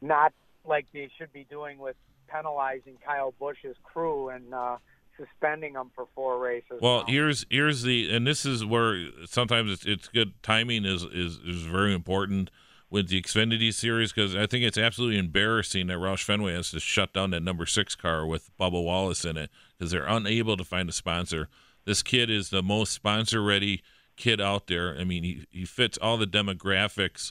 not 0.00 0.32
like 0.66 0.86
they 0.92 1.08
should 1.18 1.32
be 1.32 1.46
doing 1.50 1.78
with 1.78 1.96
penalizing 2.28 2.98
Kyle 3.04 3.34
Busch's 3.38 3.76
crew 3.82 4.28
and 4.28 4.54
uh, 4.54 4.76
suspending 5.16 5.74
them 5.74 5.90
for 5.94 6.06
four 6.14 6.38
races. 6.38 6.78
Well, 6.80 7.00
now. 7.00 7.06
here's 7.06 7.46
here's 7.50 7.82
the 7.82 8.14
and 8.14 8.26
this 8.26 8.46
is 8.46 8.64
where 8.64 9.08
sometimes 9.26 9.72
it's, 9.72 9.86
it's 9.86 10.08
good 10.08 10.42
timing 10.42 10.84
is 10.84 11.02
is 11.04 11.38
is 11.46 11.62
very 11.62 11.94
important 11.94 12.50
with 12.90 13.08
the 13.08 13.22
Xfinity 13.22 13.72
series 13.72 14.12
because 14.12 14.34
I 14.34 14.46
think 14.46 14.64
it's 14.64 14.78
absolutely 14.78 15.18
embarrassing 15.18 15.86
that 15.86 15.98
Roush 15.98 16.24
Fenway 16.24 16.54
has 16.54 16.70
to 16.72 16.80
shut 16.80 17.12
down 17.12 17.30
that 17.30 17.42
number 17.42 17.64
six 17.64 17.94
car 17.94 18.26
with 18.26 18.50
Bubba 18.58 18.82
Wallace 18.82 19.24
in 19.24 19.36
it 19.36 19.50
because 19.78 19.92
they're 19.92 20.06
unable 20.06 20.56
to 20.56 20.64
find 20.64 20.88
a 20.88 20.92
sponsor. 20.92 21.48
This 21.84 22.02
kid 22.02 22.30
is 22.30 22.50
the 22.50 22.62
most 22.62 22.92
sponsor 22.92 23.42
ready 23.42 23.82
kid 24.16 24.40
out 24.40 24.66
there. 24.66 24.96
I 24.98 25.04
mean, 25.04 25.22
he, 25.22 25.46
he 25.50 25.64
fits 25.64 25.98
all 25.98 26.16
the 26.16 26.26
demographics 26.26 27.30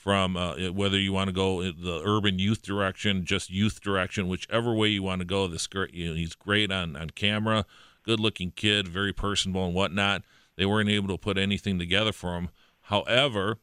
from 0.00 0.34
uh, 0.34 0.54
whether 0.72 0.98
you 0.98 1.12
want 1.12 1.28
to 1.28 1.32
go 1.32 1.62
the 1.62 2.00
urban 2.02 2.38
youth 2.38 2.62
direction, 2.62 3.26
just 3.26 3.50
youth 3.50 3.82
direction, 3.82 4.28
whichever 4.28 4.72
way 4.72 4.88
you 4.88 5.02
want 5.02 5.20
to 5.20 5.26
go. 5.26 5.46
This 5.46 5.68
you 5.92 6.08
know, 6.08 6.14
he's 6.14 6.34
great 6.34 6.72
on 6.72 6.96
on 6.96 7.10
camera, 7.10 7.66
good 8.02 8.18
looking 8.18 8.50
kid, 8.50 8.88
very 8.88 9.12
personable 9.12 9.66
and 9.66 9.74
whatnot. 9.74 10.22
They 10.56 10.64
weren't 10.64 10.88
able 10.88 11.08
to 11.08 11.18
put 11.18 11.36
anything 11.36 11.78
together 11.78 12.12
for 12.12 12.36
him. 12.36 12.48
However, 12.84 13.58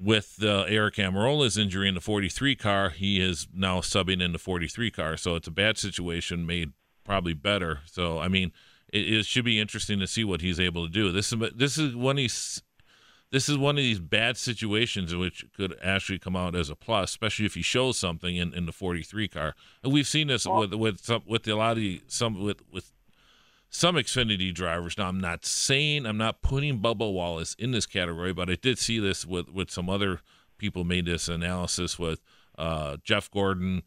with 0.00 0.38
uh, 0.42 0.66
Aric 0.66 0.96
Almirola's 0.96 1.56
injury 1.56 1.88
in 1.88 1.94
the 1.94 2.00
43 2.00 2.56
car, 2.56 2.90
he 2.90 3.20
is 3.20 3.46
now 3.54 3.78
subbing 3.78 4.20
in 4.20 4.32
the 4.32 4.40
43 4.40 4.90
car. 4.90 5.16
So 5.16 5.36
it's 5.36 5.46
a 5.46 5.52
bad 5.52 5.78
situation 5.78 6.46
made 6.46 6.72
probably 7.04 7.32
better. 7.32 7.78
So 7.86 8.18
I 8.18 8.26
mean, 8.26 8.50
it, 8.92 9.12
it 9.12 9.26
should 9.26 9.44
be 9.44 9.60
interesting 9.60 10.00
to 10.00 10.08
see 10.08 10.24
what 10.24 10.40
he's 10.40 10.58
able 10.58 10.84
to 10.84 10.92
do. 10.92 11.12
This 11.12 11.32
is 11.32 11.38
this 11.54 11.78
is 11.78 11.94
when 11.94 12.16
he's 12.16 12.60
this 13.34 13.48
is 13.48 13.58
one 13.58 13.76
of 13.76 13.82
these 13.82 13.98
bad 13.98 14.36
situations 14.36 15.12
in 15.12 15.18
which 15.18 15.44
could 15.56 15.76
actually 15.82 16.20
come 16.20 16.36
out 16.36 16.54
as 16.54 16.70
a 16.70 16.76
plus, 16.76 17.10
especially 17.10 17.44
if 17.44 17.54
he 17.54 17.62
shows 17.62 17.98
something 17.98 18.36
in, 18.36 18.54
in 18.54 18.64
the 18.64 18.70
43 18.70 19.26
car. 19.26 19.56
And 19.82 19.92
we've 19.92 20.06
seen 20.06 20.28
this 20.28 20.46
with 20.46 20.72
with 20.72 21.00
some, 21.04 21.24
with 21.26 21.48
a 21.48 21.56
lot 21.56 21.72
of 21.72 21.78
the, 21.78 22.00
some 22.06 22.40
with 22.40 22.62
with 22.70 22.92
some 23.70 23.96
Xfinity 23.96 24.54
drivers. 24.54 24.96
Now, 24.96 25.08
I'm 25.08 25.20
not 25.20 25.44
saying 25.44 26.06
I'm 26.06 26.16
not 26.16 26.42
putting 26.42 26.78
Bubba 26.78 27.12
Wallace 27.12 27.56
in 27.58 27.72
this 27.72 27.86
category, 27.86 28.32
but 28.32 28.48
I 28.48 28.54
did 28.54 28.78
see 28.78 29.00
this 29.00 29.26
with 29.26 29.48
with 29.48 29.68
some 29.68 29.90
other 29.90 30.20
people 30.56 30.84
made 30.84 31.06
this 31.06 31.26
analysis 31.26 31.98
with 31.98 32.20
uh, 32.56 32.98
Jeff 33.02 33.28
Gordon, 33.32 33.82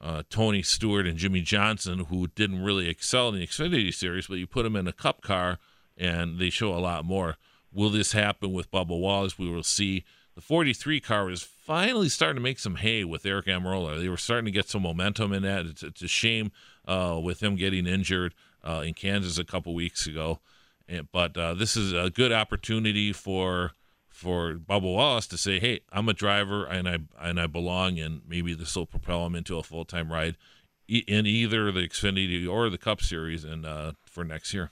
uh, 0.00 0.22
Tony 0.30 0.62
Stewart, 0.62 1.06
and 1.06 1.18
Jimmie 1.18 1.42
Johnson, 1.42 2.06
who 2.06 2.28
didn't 2.28 2.64
really 2.64 2.88
excel 2.88 3.28
in 3.28 3.34
the 3.34 3.46
Xfinity 3.46 3.92
series, 3.92 4.26
but 4.26 4.38
you 4.38 4.46
put 4.46 4.62
them 4.62 4.74
in 4.74 4.88
a 4.88 4.92
Cup 4.94 5.20
car 5.20 5.58
and 5.98 6.38
they 6.38 6.48
show 6.48 6.74
a 6.74 6.80
lot 6.80 7.04
more. 7.04 7.36
Will 7.72 7.90
this 7.90 8.12
happen 8.12 8.52
with 8.52 8.70
Bubba 8.70 8.98
Wallace? 8.98 9.38
We 9.38 9.50
will 9.50 9.62
see. 9.62 10.04
The 10.34 10.42
43 10.42 11.00
car 11.00 11.30
is 11.30 11.42
finally 11.42 12.10
starting 12.10 12.36
to 12.36 12.42
make 12.42 12.58
some 12.58 12.76
hay 12.76 13.04
with 13.04 13.22
Aric 13.22 13.46
Almirola. 13.46 13.98
They 13.98 14.10
were 14.10 14.18
starting 14.18 14.44
to 14.44 14.50
get 14.50 14.68
some 14.68 14.82
momentum 14.82 15.32
in 15.32 15.42
that. 15.44 15.64
It's, 15.64 15.82
it's 15.82 16.02
a 16.02 16.08
shame 16.08 16.52
uh, 16.86 17.18
with 17.22 17.42
him 17.42 17.56
getting 17.56 17.86
injured 17.86 18.34
uh, 18.62 18.82
in 18.84 18.92
Kansas 18.92 19.38
a 19.38 19.44
couple 19.44 19.74
weeks 19.74 20.06
ago. 20.06 20.40
And, 20.86 21.08
but 21.10 21.36
uh, 21.36 21.54
this 21.54 21.74
is 21.74 21.92
a 21.92 22.10
good 22.10 22.32
opportunity 22.32 23.12
for 23.12 23.72
for 24.08 24.54
Bubba 24.54 24.82
Wallace 24.82 25.26
to 25.28 25.36
say, 25.36 25.58
"Hey, 25.58 25.80
I'm 25.92 26.08
a 26.08 26.14
driver 26.14 26.64
and 26.64 26.88
I 26.88 26.98
and 27.20 27.40
I 27.40 27.46
belong," 27.46 27.98
and 27.98 28.22
maybe 28.26 28.54
this 28.54 28.74
will 28.74 28.86
propel 28.86 29.26
him 29.26 29.34
into 29.34 29.58
a 29.58 29.62
full 29.62 29.84
time 29.84 30.10
ride 30.10 30.36
in 30.88 31.26
either 31.26 31.70
the 31.72 31.80
Xfinity 31.80 32.48
or 32.48 32.70
the 32.70 32.78
Cup 32.78 33.02
Series 33.02 33.44
and 33.44 33.66
uh, 33.66 33.92
for 34.04 34.24
next 34.24 34.54
year. 34.54 34.70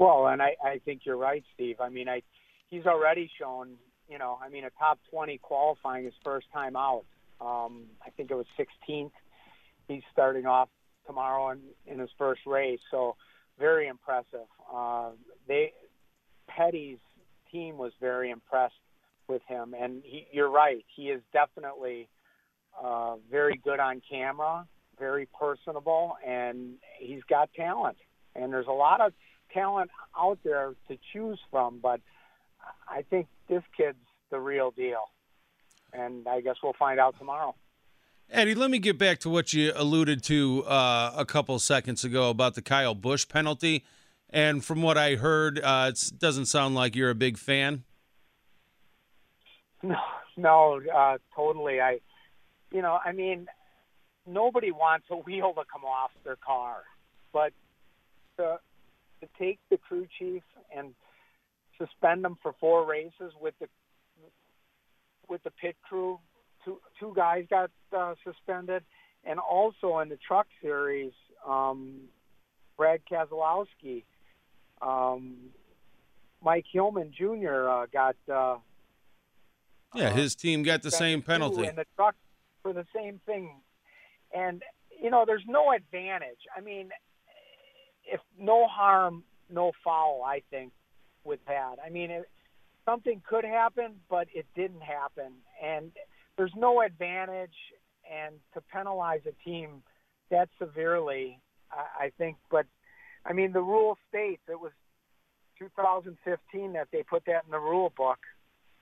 Well, 0.00 0.28
and 0.28 0.40
I, 0.40 0.56
I 0.64 0.80
think 0.82 1.02
you're 1.04 1.18
right, 1.18 1.44
Steve. 1.54 1.76
I 1.78 1.90
mean, 1.90 2.08
I 2.08 2.22
he's 2.70 2.86
already 2.86 3.30
shown, 3.38 3.74
you 4.08 4.18
know, 4.18 4.38
I 4.42 4.48
mean, 4.48 4.64
a 4.64 4.70
top 4.78 4.98
20 5.10 5.36
qualifying 5.38 6.06
his 6.06 6.14
first 6.24 6.46
time 6.54 6.74
out. 6.74 7.04
Um, 7.38 7.84
I 8.04 8.08
think 8.16 8.30
it 8.30 8.34
was 8.34 8.46
16th. 8.58 9.10
He's 9.88 10.02
starting 10.10 10.46
off 10.46 10.70
tomorrow 11.06 11.50
in, 11.50 11.58
in 11.86 11.98
his 11.98 12.08
first 12.16 12.40
race, 12.46 12.80
so 12.90 13.16
very 13.58 13.88
impressive. 13.88 14.48
Uh, 14.74 15.10
they 15.46 15.72
Petty's 16.48 16.98
team 17.52 17.76
was 17.76 17.92
very 18.00 18.30
impressed 18.30 18.74
with 19.28 19.42
him, 19.48 19.74
and 19.78 20.02
he, 20.02 20.26
you're 20.32 20.50
right. 20.50 20.82
He 20.96 21.10
is 21.10 21.20
definitely 21.34 22.08
uh, 22.82 23.16
very 23.30 23.60
good 23.62 23.80
on 23.80 24.00
camera, 24.10 24.66
very 24.98 25.28
personable, 25.38 26.16
and 26.26 26.76
he's 26.98 27.22
got 27.28 27.52
talent. 27.52 27.98
And 28.34 28.52
there's 28.52 28.66
a 28.66 28.72
lot 28.72 29.00
of 29.00 29.12
talent 29.52 29.90
out 30.16 30.38
there 30.44 30.74
to 30.88 30.98
choose 31.12 31.38
from, 31.50 31.78
but 31.82 32.00
I 32.88 33.02
think 33.02 33.26
this 33.48 33.62
kid's 33.76 33.98
the 34.30 34.38
real 34.38 34.70
deal. 34.70 35.10
And 35.92 36.28
I 36.28 36.40
guess 36.40 36.56
we'll 36.62 36.72
find 36.74 37.00
out 37.00 37.16
tomorrow. 37.18 37.54
Eddie, 38.30 38.54
let 38.54 38.70
me 38.70 38.78
get 38.78 38.96
back 38.96 39.18
to 39.20 39.30
what 39.30 39.52
you 39.52 39.72
alluded 39.74 40.22
to 40.24 40.62
uh, 40.64 41.12
a 41.16 41.24
couple 41.24 41.58
seconds 41.58 42.04
ago 42.04 42.30
about 42.30 42.54
the 42.54 42.62
Kyle 42.62 42.94
Busch 42.94 43.26
penalty. 43.26 43.84
And 44.32 44.64
from 44.64 44.82
what 44.82 44.96
I 44.96 45.16
heard, 45.16 45.58
uh, 45.58 45.90
it 45.92 46.12
doesn't 46.16 46.46
sound 46.46 46.76
like 46.76 46.94
you're 46.94 47.10
a 47.10 47.14
big 47.14 47.38
fan. 47.38 47.84
No, 49.82 49.96
no, 50.36 50.80
uh, 50.94 51.16
totally. 51.34 51.80
I, 51.80 52.00
you 52.70 52.82
know, 52.82 52.98
I 53.02 53.12
mean, 53.12 53.46
nobody 54.26 54.70
wants 54.70 55.06
a 55.10 55.16
wheel 55.16 55.54
to 55.54 55.62
come 55.72 55.86
off 55.86 56.10
their 56.22 56.36
car, 56.36 56.82
but 57.32 57.54
the 58.40 58.58
to 59.20 59.28
take 59.38 59.58
the 59.70 59.76
crew 59.76 60.06
chief 60.18 60.42
and 60.74 60.94
suspend 61.78 62.24
them 62.24 62.36
for 62.42 62.54
four 62.58 62.86
races 62.86 63.32
with 63.40 63.54
the 63.60 63.68
with 65.28 65.42
the 65.44 65.50
pit 65.50 65.76
crew. 65.86 66.18
Two 66.64 66.80
two 66.98 67.12
guys 67.14 67.44
got 67.48 67.70
uh, 67.96 68.14
suspended, 68.24 68.82
and 69.24 69.38
also 69.38 69.98
in 69.98 70.08
the 70.08 70.18
truck 70.26 70.46
series, 70.62 71.12
um, 71.46 72.08
Brad 72.76 73.00
Keselowski, 73.10 74.04
um, 74.82 75.36
Mike 76.42 76.66
Hillman 76.72 77.12
Jr. 77.16 77.68
Uh, 77.68 77.86
got. 77.92 78.16
Uh, 78.30 78.56
yeah, 79.94 80.10
his 80.10 80.36
team 80.36 80.62
got 80.62 80.82
the 80.82 80.90
same 80.90 81.20
penalty 81.20 81.66
in 81.66 81.74
the 81.74 81.86
truck 81.96 82.14
for 82.62 82.72
the 82.72 82.86
same 82.94 83.20
thing, 83.26 83.50
and 84.34 84.62
you 85.02 85.10
know, 85.10 85.24
there's 85.26 85.44
no 85.48 85.72
advantage. 85.72 86.38
I 86.56 86.60
mean, 86.60 86.90
if 88.04 88.20
no 88.38 88.66
harm, 88.66 89.24
no 89.50 89.72
foul, 89.84 90.22
I 90.26 90.42
think 90.50 90.72
with 91.24 91.40
that. 91.46 91.76
I 91.84 91.90
mean, 91.90 92.10
it, 92.10 92.28
something 92.84 93.22
could 93.28 93.44
happen, 93.44 93.96
but 94.08 94.28
it 94.34 94.46
didn't 94.54 94.82
happen, 94.82 95.32
and 95.62 95.92
there's 96.36 96.54
no 96.56 96.80
advantage. 96.80 97.54
And 98.10 98.36
to 98.54 98.60
penalize 98.60 99.20
a 99.24 99.48
team 99.48 99.84
that 100.30 100.48
severely, 100.58 101.38
I, 101.70 102.06
I 102.06 102.12
think. 102.18 102.38
But 102.50 102.66
I 103.24 103.32
mean, 103.32 103.52
the 103.52 103.62
rule 103.62 103.96
states 104.08 104.42
it 104.48 104.58
was 104.58 104.72
2015 105.60 106.72
that 106.72 106.88
they 106.90 107.04
put 107.04 107.24
that 107.26 107.44
in 107.44 107.52
the 107.52 107.60
rule 107.60 107.92
book 107.96 108.18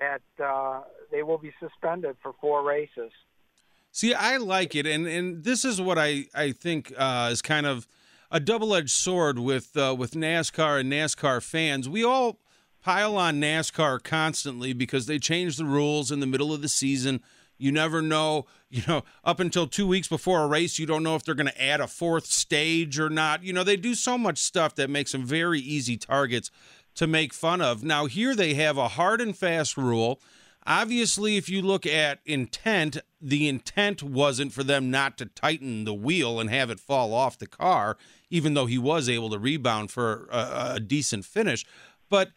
that 0.00 0.22
uh, 0.42 0.80
they 1.10 1.22
will 1.22 1.38
be 1.38 1.52
suspended 1.60 2.16
for 2.22 2.32
four 2.40 2.64
races. 2.64 3.10
See, 3.90 4.14
I 4.14 4.36
like 4.36 4.74
it, 4.74 4.86
and 4.86 5.06
and 5.06 5.44
this 5.44 5.64
is 5.64 5.80
what 5.80 5.98
I 5.98 6.26
I 6.34 6.52
think 6.52 6.92
uh, 6.96 7.30
is 7.32 7.42
kind 7.42 7.66
of 7.66 7.88
a 8.30 8.40
double-edged 8.40 8.90
sword 8.90 9.38
with 9.38 9.76
uh, 9.76 9.94
with 9.96 10.12
NASCAR 10.12 10.80
and 10.80 10.92
NASCAR 10.92 11.42
fans. 11.42 11.88
We 11.88 12.04
all 12.04 12.40
pile 12.82 13.16
on 13.16 13.40
NASCAR 13.40 14.02
constantly 14.02 14.72
because 14.72 15.06
they 15.06 15.18
change 15.18 15.56
the 15.56 15.64
rules 15.64 16.10
in 16.10 16.20
the 16.20 16.26
middle 16.26 16.52
of 16.52 16.62
the 16.62 16.68
season. 16.68 17.20
You 17.56 17.72
never 17.72 18.00
know, 18.00 18.46
you 18.70 18.82
know, 18.86 19.04
up 19.24 19.40
until 19.40 19.66
2 19.66 19.86
weeks 19.86 20.08
before 20.08 20.42
a 20.42 20.46
race, 20.46 20.78
you 20.78 20.86
don't 20.86 21.02
know 21.02 21.16
if 21.16 21.24
they're 21.24 21.34
going 21.34 21.46
to 21.46 21.62
add 21.62 21.80
a 21.80 21.86
fourth 21.86 22.26
stage 22.26 22.98
or 22.98 23.10
not. 23.10 23.42
You 23.42 23.52
know, 23.52 23.64
they 23.64 23.76
do 23.76 23.94
so 23.94 24.16
much 24.16 24.38
stuff 24.38 24.74
that 24.76 24.90
makes 24.90 25.12
them 25.12 25.24
very 25.24 25.60
easy 25.60 25.96
targets 25.96 26.50
to 26.94 27.06
make 27.06 27.32
fun 27.32 27.60
of. 27.60 27.82
Now, 27.84 28.06
here 28.06 28.34
they 28.34 28.54
have 28.54 28.76
a 28.76 28.88
hard 28.88 29.20
and 29.20 29.36
fast 29.36 29.76
rule. 29.76 30.20
Obviously, 30.68 31.36
if 31.36 31.48
you 31.48 31.62
look 31.62 31.86
at 31.86 32.20
intent, 32.26 32.98
the 33.20 33.48
intent 33.48 34.02
wasn't 34.02 34.52
for 34.52 34.62
them 34.62 34.90
not 34.90 35.18
to 35.18 35.26
tighten 35.26 35.84
the 35.84 35.94
wheel 35.94 36.38
and 36.38 36.50
have 36.50 36.70
it 36.70 36.78
fall 36.78 37.12
off 37.12 37.38
the 37.38 37.46
car 37.46 37.96
even 38.30 38.54
though 38.54 38.66
he 38.66 38.78
was 38.78 39.08
able 39.08 39.30
to 39.30 39.38
rebound 39.38 39.90
for 39.90 40.28
a, 40.30 40.72
a 40.74 40.80
decent 40.80 41.24
finish. 41.24 41.64
But 42.08 42.32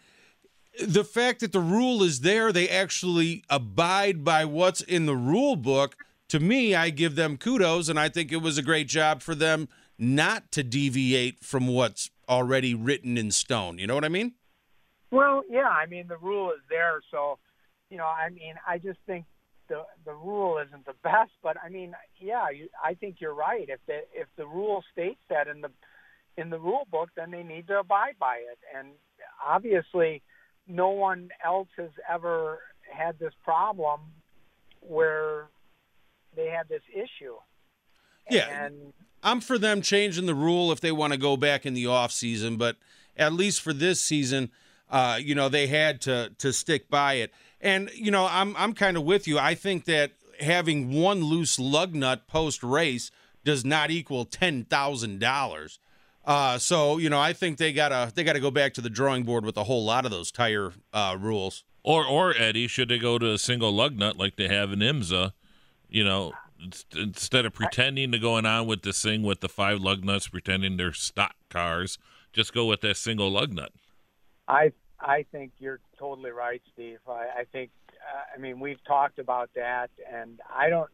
the 0.85 1.03
fact 1.03 1.41
that 1.41 1.51
the 1.51 1.59
rule 1.59 2.03
is 2.03 2.21
there, 2.21 2.51
they 2.51 2.69
actually 2.69 3.43
abide 3.49 4.23
by 4.23 4.45
what's 4.45 4.81
in 4.81 5.05
the 5.05 5.15
rule 5.15 5.55
book. 5.55 5.97
To 6.29 6.39
me, 6.39 6.73
I 6.73 6.89
give 6.89 7.15
them 7.15 7.37
kudos, 7.37 7.89
and 7.89 7.99
I 7.99 8.07
think 8.09 8.31
it 8.31 8.37
was 8.37 8.57
a 8.57 8.63
great 8.63 8.87
job 8.87 9.21
for 9.21 9.35
them 9.35 9.67
not 9.97 10.51
to 10.53 10.63
deviate 10.63 11.43
from 11.43 11.67
what's 11.67 12.09
already 12.29 12.73
written 12.73 13.17
in 13.17 13.31
stone. 13.31 13.77
You 13.77 13.87
know 13.87 13.95
what 13.95 14.05
I 14.05 14.09
mean? 14.09 14.33
Well, 15.11 15.43
yeah. 15.49 15.67
I 15.67 15.85
mean, 15.87 16.07
the 16.07 16.17
rule 16.17 16.51
is 16.51 16.61
there, 16.69 17.01
so 17.11 17.37
you 17.91 17.97
know. 17.97 18.05
I 18.05 18.29
mean, 18.29 18.55
I 18.67 18.79
just 18.79 18.97
think 19.05 19.25
the 19.67 19.83
the 20.05 20.13
rule 20.13 20.57
isn't 20.65 20.85
the 20.85 20.95
best, 21.03 21.31
but 21.43 21.57
I 21.63 21.69
mean, 21.69 21.93
yeah, 22.19 22.49
you, 22.49 22.69
I 22.83 22.95
think 22.95 23.17
you're 23.19 23.35
right. 23.35 23.67
If 23.69 23.79
the 23.85 23.99
if 24.13 24.27
the 24.37 24.47
rule 24.47 24.83
states 24.91 25.19
that 25.29 25.47
in 25.47 25.61
the 25.61 25.69
in 26.37 26.49
the 26.49 26.59
rule 26.59 26.87
book, 26.91 27.09
then 27.15 27.29
they 27.31 27.43
need 27.43 27.67
to 27.67 27.79
abide 27.79 28.15
by 28.19 28.37
it. 28.37 28.57
And 28.75 28.89
obviously, 29.45 30.23
no 30.67 30.89
one 30.89 31.29
else 31.45 31.67
has 31.77 31.91
ever 32.09 32.59
had 32.89 33.19
this 33.19 33.33
problem 33.43 33.99
where 34.81 35.47
they 36.35 36.47
had 36.47 36.67
this 36.69 36.81
issue. 36.93 37.35
Yeah. 38.29 38.65
And 38.65 38.93
I'm 39.23 39.41
for 39.41 39.57
them 39.57 39.81
changing 39.81 40.25
the 40.25 40.35
rule 40.35 40.71
if 40.71 40.79
they 40.79 40.91
want 40.91 41.13
to 41.13 41.19
go 41.19 41.37
back 41.37 41.65
in 41.65 41.73
the 41.73 41.87
off 41.87 42.11
season, 42.11 42.57
but 42.57 42.77
at 43.17 43.33
least 43.33 43.61
for 43.61 43.73
this 43.73 43.99
season, 43.99 44.51
uh, 44.89 45.19
you 45.21 45.35
know, 45.35 45.49
they 45.49 45.67
had 45.67 46.01
to 46.01 46.31
to 46.37 46.51
stick 46.51 46.89
by 46.89 47.15
it. 47.15 47.31
And 47.61 47.89
you 47.93 48.11
know, 48.11 48.27
I'm 48.29 48.55
I'm 48.57 48.73
kind 48.73 48.97
of 48.97 49.03
with 49.03 49.27
you. 49.27 49.39
I 49.39 49.55
think 49.55 49.85
that 49.85 50.11
having 50.39 50.91
one 50.91 51.23
loose 51.23 51.59
lug 51.59 51.93
nut 51.93 52.27
post 52.27 52.63
race 52.63 53.11
does 53.45 53.63
not 53.63 53.91
equal 53.91 54.25
ten 54.25 54.65
thousand 54.65 55.19
dollars. 55.19 55.79
Uh, 56.25 56.57
so 56.57 56.97
you 56.97 57.09
know, 57.09 57.19
I 57.19 57.33
think 57.33 57.57
they 57.57 57.71
gotta 57.71 58.11
they 58.13 58.23
gotta 58.23 58.39
go 58.39 58.51
back 58.51 58.73
to 58.75 58.81
the 58.81 58.89
drawing 58.89 59.23
board 59.23 59.45
with 59.45 59.57
a 59.57 59.63
whole 59.63 59.85
lot 59.85 60.05
of 60.05 60.11
those 60.11 60.31
tire 60.31 60.73
uh, 60.91 61.15
rules. 61.19 61.63
Or 61.83 62.05
or 62.05 62.35
Eddie, 62.35 62.67
should 62.67 62.89
they 62.89 62.99
go 62.99 63.17
to 63.19 63.31
a 63.31 63.37
single 63.37 63.71
lug 63.71 63.97
nut 63.97 64.17
like 64.17 64.35
they 64.35 64.47
have 64.47 64.71
in 64.71 64.79
IMSA? 64.79 65.33
You 65.89 66.03
know, 66.03 66.33
instead 66.95 67.45
of 67.45 67.53
pretending 67.53 68.11
to 68.11 68.19
going 68.19 68.45
on 68.45 68.67
with 68.67 68.83
this 68.83 69.01
thing 69.01 69.23
with 69.23 69.41
the 69.41 69.49
five 69.49 69.81
lug 69.81 70.03
nuts, 70.03 70.27
pretending 70.27 70.77
they're 70.77 70.93
stock 70.93 71.35
cars, 71.49 71.97
just 72.33 72.53
go 72.53 72.65
with 72.65 72.81
that 72.81 72.97
single 72.97 73.31
lug 73.31 73.53
nut. 73.53 73.71
I 74.47 74.71
I 75.01 75.25
think 75.31 75.51
you're 75.57 75.79
totally 75.97 76.31
right, 76.31 76.61
Steve. 76.73 76.99
I, 77.07 77.41
I 77.41 77.43
think 77.51 77.71
uh, 77.89 78.35
I 78.35 78.39
mean 78.39 78.59
we've 78.59 78.83
talked 78.85 79.19
about 79.19 79.49
that, 79.55 79.89
and 80.11 80.39
I 80.53 80.69
don't 80.69 80.89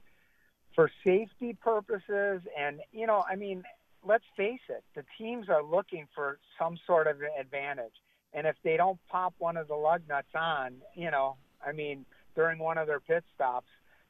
for 0.75 0.89
safety 1.03 1.57
purposes, 1.61 2.41
and 2.57 2.79
you 2.91 3.07
know, 3.07 3.23
I 3.29 3.35
mean, 3.35 3.63
let's 4.05 4.23
face 4.37 4.61
it, 4.69 4.83
the 4.95 5.03
teams 5.17 5.49
are 5.49 5.63
looking 5.63 6.07
for 6.15 6.39
some 6.57 6.77
sort 6.85 7.07
of 7.07 7.17
advantage, 7.39 7.93
and 8.33 8.47
if 8.47 8.55
they 8.63 8.77
don't 8.77 8.99
pop 9.09 9.33
one 9.39 9.57
of 9.57 9.67
the 9.67 9.75
lug 9.75 10.01
nuts 10.07 10.27
on, 10.35 10.75
you 10.95 11.11
know, 11.11 11.35
I 11.65 11.71
mean, 11.71 12.05
during 12.35 12.59
one 12.59 12.77
of 12.77 12.87
their 12.87 12.99
pit 12.99 13.23
stops, 13.35 13.67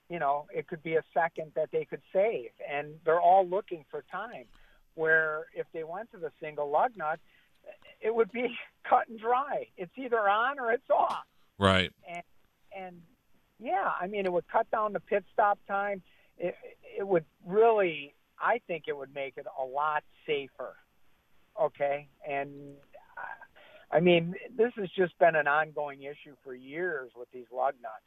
you 0.09 0.19
know, 0.19 0.45
it 0.53 0.67
could 0.67 0.83
be 0.83 0.95
a 0.95 1.03
second 1.13 1.53
that 1.55 1.69
they 1.71 1.85
could 1.85 2.01
save, 2.13 2.49
and 2.69 2.95
they're 3.05 3.21
all 3.21 3.47
looking 3.47 3.85
for 3.89 4.03
time. 4.11 4.45
Where 4.95 5.45
if 5.53 5.67
they 5.73 5.83
went 5.83 6.11
to 6.11 6.17
the 6.17 6.31
single 6.41 6.69
lug 6.69 6.91
nut, 6.97 7.19
it 8.01 8.13
would 8.13 8.31
be 8.31 8.57
cut 8.89 9.07
and 9.09 9.19
dry. 9.19 9.67
It's 9.77 9.91
either 9.97 10.29
on 10.29 10.59
or 10.59 10.71
it's 10.71 10.89
off. 10.89 11.25
Right. 11.57 11.91
And 12.07 12.23
and 12.77 13.01
yeah, 13.59 13.91
I 13.99 14.07
mean, 14.07 14.25
it 14.25 14.31
would 14.33 14.47
cut 14.47 14.69
down 14.71 14.93
the 14.93 14.99
pit 14.99 15.23
stop 15.33 15.59
time. 15.67 16.01
It 16.37 16.55
it 16.97 17.07
would 17.07 17.25
really, 17.45 18.13
I 18.39 18.61
think, 18.67 18.83
it 18.87 18.95
would 18.95 19.13
make 19.13 19.37
it 19.37 19.45
a 19.59 19.63
lot 19.63 20.03
safer. 20.25 20.75
Okay, 21.59 22.07
and 22.27 22.51
uh, 23.17 23.95
I 23.95 23.99
mean, 23.99 24.35
this 24.55 24.71
has 24.77 24.89
just 24.95 25.17
been 25.17 25.35
an 25.35 25.47
ongoing 25.47 26.03
issue 26.03 26.35
for 26.43 26.53
years 26.53 27.09
with 27.17 27.31
these 27.31 27.47
lug 27.51 27.73
nuts 27.81 28.03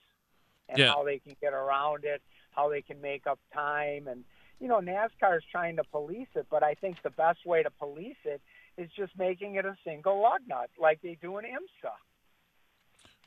and 0.69 0.79
Yeah. 0.79 0.93
how 0.93 1.03
they 1.03 1.19
can 1.19 1.35
get 1.41 1.53
around 1.53 2.05
it, 2.05 2.23
how 2.53 2.69
they 2.69 2.81
can 2.81 3.01
make 3.01 3.27
up 3.27 3.41
time, 3.53 4.07
and 4.07 4.25
you 4.61 4.69
know, 4.69 4.79
NASCAR 4.79 5.39
is 5.39 5.43
trying 5.51 5.77
to 5.77 5.85
police 5.85 6.29
it, 6.37 6.47
but 6.49 6.63
I 6.63 6.75
think 6.75 7.03
the 7.03 7.11
best 7.11 7.45
way 7.45 7.63
to 7.65 7.71
police 7.71 8.19
it 8.25 8.41
is 8.77 8.91
just 8.97 9.17
making 9.19 9.57
it 9.57 9.65
a 9.65 9.77
single 9.85 10.23
lug 10.23 10.41
nut, 10.47 10.71
like 10.81 11.01
they 11.03 11.19
do 11.21 11.39
in 11.39 11.45
IMSA. 11.45 11.91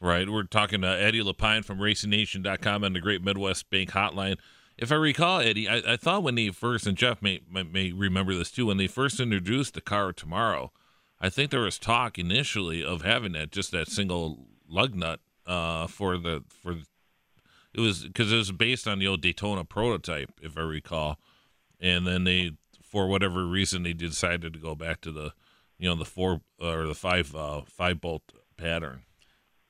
Right. 0.01 0.29
We're 0.29 0.43
talking 0.43 0.81
to 0.81 0.87
Eddie 0.87 1.21
Lapine 1.21 1.63
from 1.63 1.79
RacingNation.com 1.79 2.83
and 2.83 2.95
the 2.95 2.99
Great 2.99 3.23
Midwest 3.23 3.69
Bank 3.69 3.91
Hotline. 3.91 4.37
If 4.77 4.91
I 4.91 4.95
recall, 4.95 5.39
Eddie, 5.39 5.69
I, 5.69 5.93
I 5.93 5.97
thought 5.97 6.23
when 6.23 6.35
they 6.35 6.49
first, 6.49 6.87
and 6.87 6.97
Jeff 6.97 7.21
may, 7.21 7.41
may 7.49 7.63
may 7.63 7.91
remember 7.91 8.33
this 8.33 8.51
too, 8.51 8.65
when 8.65 8.77
they 8.77 8.87
first 8.87 9.19
introduced 9.19 9.75
the 9.75 9.81
car 9.81 10.11
tomorrow, 10.11 10.71
I 11.21 11.29
think 11.29 11.51
there 11.51 11.61
was 11.61 11.77
talk 11.77 12.17
initially 12.17 12.83
of 12.83 13.03
having 13.03 13.33
that 13.33 13.51
just 13.51 13.71
that 13.71 13.87
single 13.87 14.47
lug 14.67 14.95
nut 14.95 15.19
uh, 15.45 15.87
for 15.87 16.17
the 16.17 16.43
for 16.49 16.75
it 17.73 17.79
was 17.79 18.03
because 18.03 18.31
it 18.31 18.37
was 18.37 18.51
based 18.51 18.87
on 18.87 18.99
the 18.99 19.07
old 19.07 19.21
Daytona 19.21 19.63
prototype, 19.63 20.31
if 20.41 20.57
I 20.57 20.61
recall, 20.61 21.19
and 21.79 22.05
then 22.05 22.23
they 22.23 22.51
for 22.93 23.07
whatever 23.07 23.43
reason 23.47 23.81
they 23.81 23.91
decided 23.93 24.53
to 24.53 24.59
go 24.59 24.75
back 24.75 25.01
to 25.01 25.11
the 25.11 25.33
you 25.79 25.89
know 25.89 25.95
the 25.95 26.05
four 26.05 26.41
or 26.59 26.85
the 26.85 26.93
five 26.93 27.35
uh, 27.35 27.61
five 27.65 27.99
bolt 27.99 28.21
pattern. 28.55 29.01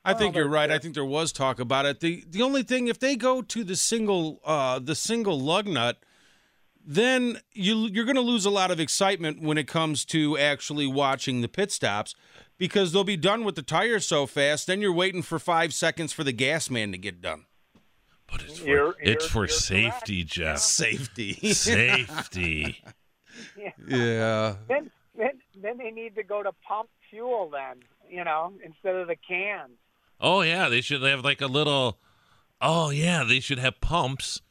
I 0.04 0.14
think 0.14 0.36
you're 0.36 0.50
right. 0.50 0.70
I 0.70 0.78
think 0.78 0.94
there 0.94 1.06
was 1.06 1.32
talk 1.32 1.58
about 1.62 1.86
it. 1.86 2.02
The 2.02 2.26
the 2.30 2.42
only 2.42 2.64
thing 2.64 2.90
if 2.90 3.00
they 3.00 3.16
go 3.16 3.42
to 3.42 3.64
the 3.64 3.78
single 3.78 4.42
uh 4.44 4.80
the 4.80 4.94
single 4.96 5.40
lug 5.40 5.66
nut, 5.68 6.00
then 6.86 7.40
you 7.54 7.88
you're 7.88 8.04
going 8.04 8.18
to 8.18 8.22
lose 8.22 8.46
a 8.46 8.50
lot 8.50 8.72
of 8.72 8.82
excitement 8.82 9.42
when 9.42 9.58
it 9.58 9.70
comes 9.70 10.04
to 10.08 10.38
actually 10.38 10.86
watching 10.86 11.40
the 11.40 11.48
pit 11.48 11.72
stops 11.72 12.14
because 12.58 12.92
they'll 12.92 13.06
be 13.06 13.16
done 13.16 13.46
with 13.46 13.56
the 13.56 13.62
tires 13.64 14.06
so 14.06 14.26
fast. 14.26 14.68
Then 14.68 14.82
you're 14.82 14.92
waiting 14.92 15.22
for 15.22 15.40
5 15.40 15.74
seconds 15.74 16.12
for 16.12 16.26
the 16.26 16.34
gas 16.34 16.70
man 16.70 16.92
to 16.92 16.98
get 16.98 17.22
done. 17.22 17.46
But 18.30 18.44
it's 18.44 18.60
for, 18.60 18.68
You're- 18.68 18.94
it's 19.02 19.24
you're- 19.24 19.30
for 19.30 19.40
you're 19.44 19.48
safety, 19.48 20.18
correct. 20.24 20.34
Jeff. 20.34 20.58
Safety. 20.60 21.54
Safety. 21.54 22.84
yeah. 23.88 24.56
Then, 24.68 24.92
then, 25.18 25.32
then 25.62 25.78
they 25.78 25.92
need 25.92 26.16
to 26.16 26.24
go 26.24 26.44
to 26.44 26.52
pump 26.68 26.90
fuel. 27.10 27.50
Then 27.52 27.84
you 28.10 28.24
know, 28.24 28.54
instead 28.64 28.96
of 28.96 29.08
the 29.08 29.16
cans. 29.16 29.72
Oh 30.20 30.42
yeah, 30.42 30.70
they 30.70 30.82
should 30.82 31.02
have 31.04 31.24
like 31.24 31.42
a 31.42 31.48
little. 31.48 32.00
Oh 32.62 32.90
yeah, 32.92 33.24
they 33.28 33.40
should 33.40 33.60
have 33.60 33.82
pumps, 33.82 34.42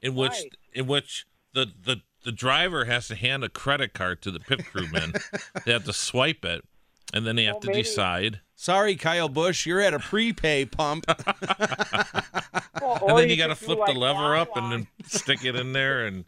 in 0.00 0.14
which 0.14 0.30
Right. 0.32 0.54
in 0.72 0.86
which 0.86 1.26
the 1.52 1.66
the 1.84 1.98
the 2.24 2.32
driver 2.32 2.84
has 2.86 3.08
to 3.08 3.14
hand 3.14 3.44
a 3.44 3.48
credit 3.48 3.92
card 3.94 4.22
to 4.22 4.30
the 4.30 4.40
pit 4.40 4.64
crewman. 4.66 5.12
they 5.66 5.72
have 5.72 5.84
to 5.84 5.92
swipe 5.92 6.44
it, 6.44 6.64
and 7.12 7.26
then 7.26 7.36
they 7.36 7.44
have 7.44 7.54
Well, 7.54 7.60
to 7.62 7.66
maybe- 7.68 7.82
decide. 7.82 8.40
Sorry, 8.60 8.96
Kyle 8.96 9.28
Busch, 9.28 9.66
you're 9.66 9.80
at 9.80 9.94
a 9.94 10.00
prepay 10.00 10.64
pump. 10.64 11.04
Well, 12.80 13.08
And 13.08 13.18
then 13.18 13.28
you, 13.28 13.36
got 13.36 13.48
to 13.48 13.54
could 13.54 13.60
do 13.60 13.66
flip 13.66 13.78
like 13.80 13.94
the 13.94 13.98
lever 14.00 14.36
up 14.36 14.56
and 14.56 14.72
then 14.72 14.86
stick 15.04 15.44
it 15.44 15.54
in 15.56 15.72
there 15.72 16.06
and. 16.06 16.24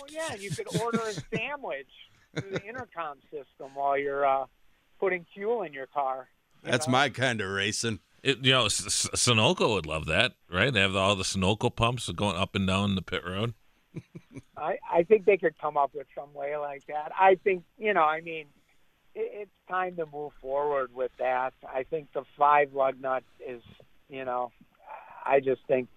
Well, 0.00 0.06
yeah, 0.10 0.34
you 0.34 0.50
could 0.50 0.68
order 0.80 0.98
a 0.98 1.14
sandwich 1.34 1.88
through 2.34 2.50
the 2.50 2.62
intercom 2.62 3.18
system 3.30 3.74
while 3.74 3.98
you're 3.98 4.26
uh, 4.26 4.46
putting 5.00 5.26
fuel 5.34 5.62
in 5.62 5.72
your 5.72 5.86
car. 5.86 6.28
you 6.64 6.70
That's 6.70 6.86
know? 6.86 6.92
my 6.92 7.08
kind 7.08 7.40
of 7.40 7.50
racing. 7.50 8.00
It, 8.22 8.44
you 8.44 8.52
know, 8.52 8.66
S- 8.66 8.84
S- 8.86 9.08
Sunoco 9.14 9.74
would 9.74 9.86
love 9.86 10.06
that, 10.06 10.32
right? 10.50 10.72
They 10.72 10.80
have 10.80 10.96
all 10.96 11.14
the 11.14 11.22
Sunoco 11.22 11.74
pumps 11.74 12.10
going 12.10 12.36
up 12.36 12.54
and 12.54 12.66
down 12.66 12.94
the 12.96 13.02
pit 13.02 13.22
road. 13.24 13.54
I, 14.56 14.78
I 14.92 15.02
think 15.04 15.24
they 15.24 15.36
could 15.36 15.58
come 15.60 15.76
up 15.76 15.92
with 15.94 16.08
some 16.16 16.34
way 16.34 16.56
like 16.56 16.84
that. 16.88 17.12
I 17.18 17.36
think, 17.36 17.62
you 17.78 17.94
know, 17.94 18.02
I 18.02 18.20
mean, 18.20 18.46
it, 19.14 19.30
it's 19.42 19.50
time 19.68 19.96
to 19.96 20.06
move 20.12 20.32
forward 20.40 20.92
with 20.92 21.12
that. 21.18 21.54
I 21.72 21.84
think 21.84 22.08
the 22.12 22.24
five 22.36 22.74
lug 22.74 23.00
nut 23.00 23.22
is, 23.46 23.62
you 24.08 24.24
know, 24.24 24.50
I 25.24 25.40
just 25.40 25.60
think 25.68 25.88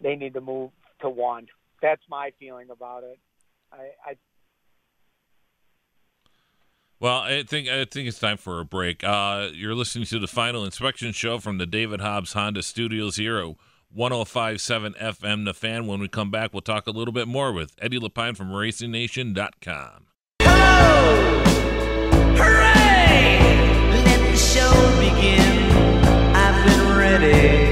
they 0.00 0.16
need 0.16 0.34
to 0.34 0.40
move 0.40 0.70
to 1.02 1.08
one. 1.08 1.46
That's 1.82 2.02
my 2.08 2.32
feeling 2.38 2.68
about 2.70 3.04
it. 3.04 3.18
I, 3.72 4.10
I 4.10 4.16
Well, 6.98 7.20
I 7.20 7.42
think 7.42 7.68
I 7.68 7.84
think 7.84 8.08
it's 8.08 8.18
time 8.18 8.36
for 8.36 8.60
a 8.60 8.64
break. 8.64 9.02
Uh, 9.02 9.48
you're 9.54 9.74
listening 9.74 10.04
to 10.06 10.18
the 10.18 10.26
final 10.26 10.64
inspection 10.64 11.12
show 11.12 11.38
from 11.38 11.58
the 11.58 11.66
David 11.66 12.00
Hobbs 12.00 12.34
Honda 12.34 12.62
Studios 12.62 13.16
here 13.16 13.38
at 13.38 13.54
105.7 13.96 14.96
FM 14.98 15.44
The 15.46 15.54
Fan. 15.54 15.86
When 15.86 16.00
we 16.00 16.08
come 16.08 16.30
back, 16.30 16.52
we'll 16.52 16.60
talk 16.60 16.86
a 16.86 16.90
little 16.90 17.12
bit 17.12 17.26
more 17.26 17.52
with 17.52 17.74
Eddie 17.80 17.98
Lapine 17.98 18.36
from 18.36 18.50
RacingNation.com. 18.50 20.06
Hooray! 22.36 23.40
Let 24.04 24.30
the 24.30 24.36
show 24.36 24.70
begin. 25.00 25.40
I've 26.34 26.66
been 26.66 26.96
ready. 26.98 27.69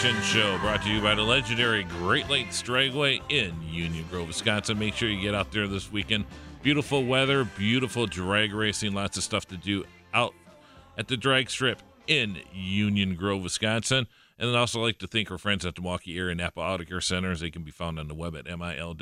Inspection 0.00 0.22
Show, 0.22 0.58
brought 0.60 0.80
to 0.84 0.88
you 0.88 1.02
by 1.02 1.14
the 1.14 1.20
legendary 1.20 1.84
Great 1.84 2.30
Lakes 2.30 2.62
Dragway 2.62 3.20
in 3.28 3.54
Union 3.68 4.06
Grove, 4.10 4.28
Wisconsin. 4.28 4.78
Make 4.78 4.94
sure 4.94 5.10
you 5.10 5.20
get 5.20 5.34
out 5.34 5.52
there 5.52 5.68
this 5.68 5.92
weekend. 5.92 6.24
Beautiful 6.62 7.04
weather, 7.04 7.44
beautiful 7.44 8.06
drag 8.06 8.54
racing, 8.54 8.94
lots 8.94 9.18
of 9.18 9.24
stuff 9.24 9.46
to 9.48 9.58
do 9.58 9.84
out 10.14 10.32
at 10.96 11.08
the 11.08 11.18
drag 11.18 11.50
strip 11.50 11.82
in 12.06 12.38
Union 12.50 13.14
Grove, 13.14 13.42
Wisconsin. 13.42 14.06
And 14.38 14.48
then 14.48 14.56
also 14.56 14.80
like 14.80 14.96
to 15.00 15.06
thank 15.06 15.30
our 15.30 15.36
friends 15.36 15.66
at 15.66 15.74
the 15.74 15.82
Milwaukee 15.82 16.16
Area 16.16 16.34
Napa 16.34 16.62
Auto 16.62 16.84
Care 16.84 17.02
Centers. 17.02 17.40
They 17.40 17.50
can 17.50 17.62
be 17.62 17.70
found 17.70 17.98
on 17.98 18.08
the 18.08 18.14
web 18.14 18.34
at 18.34 18.46
milwcar.com. 18.46 19.00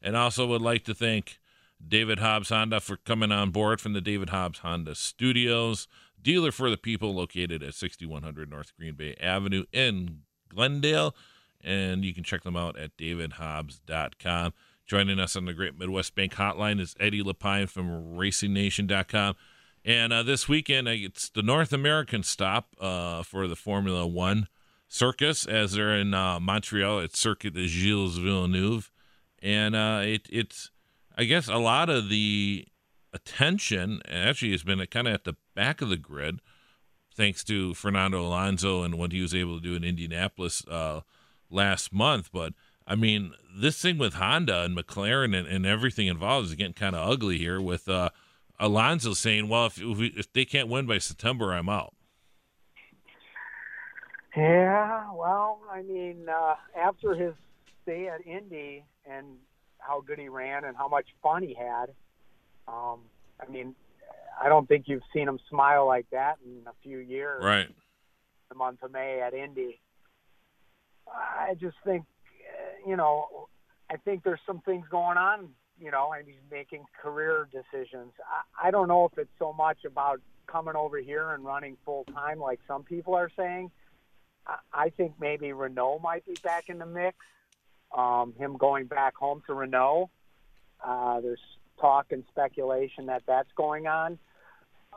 And 0.00 0.16
also 0.16 0.46
would 0.46 0.62
like 0.62 0.84
to 0.84 0.94
thank 0.94 1.40
David 1.84 2.20
Hobbs 2.20 2.50
Honda 2.50 2.78
for 2.78 2.96
coming 2.96 3.32
on 3.32 3.50
board 3.50 3.80
from 3.80 3.92
the 3.92 4.00
David 4.00 4.28
Hobbs 4.28 4.60
Honda 4.60 4.94
Studios, 4.94 5.88
dealer 6.22 6.52
for 6.52 6.70
the 6.70 6.76
people 6.76 7.14
located 7.14 7.62
at 7.62 7.74
6100 7.74 8.50
North 8.50 8.72
Green 8.76 8.94
Bay 8.94 9.14
Avenue 9.20 9.64
in 9.72 10.20
Glendale. 10.48 11.14
And 11.62 12.04
you 12.04 12.14
can 12.14 12.24
check 12.24 12.42
them 12.42 12.56
out 12.56 12.78
at 12.78 12.96
davidhobbs.com. 12.96 14.52
Joining 14.86 15.20
us 15.20 15.36
on 15.36 15.44
the 15.44 15.52
Great 15.52 15.78
Midwest 15.78 16.14
Bank 16.14 16.34
Hotline 16.34 16.80
is 16.80 16.96
Eddie 16.98 17.22
Lapine 17.22 17.68
from 17.68 18.16
RacingNation.com. 18.16 19.36
And 19.84 20.12
uh, 20.12 20.22
this 20.22 20.48
weekend, 20.48 20.88
uh, 20.88 20.92
it's 20.92 21.28
the 21.28 21.42
North 21.42 21.72
American 21.72 22.22
stop 22.22 22.74
uh, 22.80 23.22
for 23.22 23.46
the 23.46 23.56
Formula 23.56 24.06
One 24.06 24.48
circus 24.88 25.46
as 25.46 25.72
they're 25.72 25.94
in 25.94 26.12
uh, 26.12 26.40
Montreal 26.40 27.00
at 27.00 27.14
Circuit 27.14 27.54
de 27.54 27.66
Gilles 27.66 28.18
Villeneuve. 28.18 28.90
And 29.42 29.74
uh, 29.74 30.02
it, 30.04 30.26
it's, 30.30 30.70
I 31.16 31.24
guess, 31.24 31.48
a 31.48 31.56
lot 31.56 31.88
of 31.88 32.08
the 32.08 32.66
attention 33.12 34.00
actually 34.08 34.52
has 34.52 34.62
been 34.62 34.84
kind 34.86 35.08
of 35.08 35.14
at 35.14 35.24
the 35.24 35.36
back 35.54 35.80
of 35.80 35.88
the 35.88 35.96
grid, 35.96 36.40
thanks 37.14 37.44
to 37.44 37.74
Fernando 37.74 38.24
Alonso 38.24 38.82
and 38.82 38.96
what 38.96 39.12
he 39.12 39.20
was 39.20 39.34
able 39.34 39.58
to 39.58 39.62
do 39.62 39.74
in 39.74 39.84
Indianapolis 39.84 40.64
uh, 40.68 41.00
last 41.50 41.92
month. 41.92 42.30
But 42.32 42.54
I 42.86 42.94
mean, 42.94 43.32
this 43.54 43.80
thing 43.80 43.98
with 43.98 44.14
Honda 44.14 44.62
and 44.62 44.76
McLaren 44.76 45.36
and, 45.36 45.46
and 45.46 45.66
everything 45.66 46.06
involved 46.06 46.48
is 46.48 46.54
getting 46.54 46.72
kind 46.72 46.96
of 46.96 47.08
ugly 47.08 47.38
here 47.38 47.60
with 47.60 47.88
uh, 47.88 48.10
Alonso 48.58 49.14
saying, 49.14 49.48
well, 49.48 49.66
if, 49.66 49.78
if, 49.78 49.98
we, 49.98 50.06
if 50.16 50.32
they 50.32 50.44
can't 50.44 50.68
win 50.68 50.86
by 50.86 50.98
September, 50.98 51.52
I'm 51.52 51.68
out. 51.68 51.94
Yeah, 54.36 55.12
well, 55.12 55.60
I 55.70 55.82
mean, 55.82 56.26
uh, 56.28 56.54
after 56.78 57.14
his 57.14 57.34
stay 57.82 58.06
at 58.06 58.24
Indy 58.24 58.84
and 59.04 59.26
how 59.78 60.02
good 60.02 60.18
he 60.18 60.28
ran 60.28 60.64
and 60.64 60.76
how 60.76 60.88
much 60.88 61.06
fun 61.22 61.42
he 61.42 61.54
had, 61.54 61.86
um, 62.70 63.00
I 63.40 63.50
mean, 63.50 63.74
I 64.40 64.48
don't 64.48 64.66
think 64.68 64.84
you've 64.86 65.02
seen 65.12 65.28
him 65.28 65.38
smile 65.48 65.86
like 65.86 66.06
that 66.10 66.38
in 66.44 66.66
a 66.66 66.72
few 66.82 66.98
years. 66.98 67.44
Right. 67.44 67.68
The 68.48 68.54
month 68.54 68.82
of 68.82 68.92
May 68.92 69.20
at 69.20 69.34
Indy. 69.34 69.80
I 71.06 71.54
just 71.60 71.76
think, 71.84 72.04
uh, 72.04 72.88
you 72.88 72.96
know, 72.96 73.48
I 73.90 73.96
think 73.96 74.22
there's 74.22 74.40
some 74.46 74.60
things 74.60 74.86
going 74.90 75.18
on, 75.18 75.48
you 75.80 75.90
know, 75.90 76.12
and 76.12 76.26
he's 76.26 76.36
making 76.50 76.84
career 77.02 77.48
decisions. 77.52 78.12
I, 78.62 78.68
I 78.68 78.70
don't 78.70 78.88
know 78.88 79.04
if 79.06 79.18
it's 79.18 79.30
so 79.38 79.52
much 79.52 79.84
about 79.84 80.20
coming 80.46 80.76
over 80.76 80.98
here 80.98 81.30
and 81.30 81.44
running 81.44 81.76
full 81.84 82.04
time 82.14 82.38
like 82.38 82.60
some 82.66 82.82
people 82.82 83.14
are 83.14 83.30
saying. 83.36 83.70
I, 84.46 84.56
I 84.72 84.88
think 84.90 85.14
maybe 85.20 85.52
Renault 85.52 86.00
might 86.02 86.24
be 86.26 86.36
back 86.42 86.68
in 86.68 86.78
the 86.78 86.86
mix. 86.86 87.16
Um, 87.96 88.34
him 88.38 88.56
going 88.56 88.86
back 88.86 89.16
home 89.16 89.42
to 89.48 89.54
Renault. 89.54 90.10
Uh, 90.84 91.20
there's 91.20 91.40
talk 91.80 92.06
and 92.10 92.24
speculation 92.30 93.06
that 93.06 93.22
that's 93.26 93.50
going 93.56 93.86
on 93.86 94.18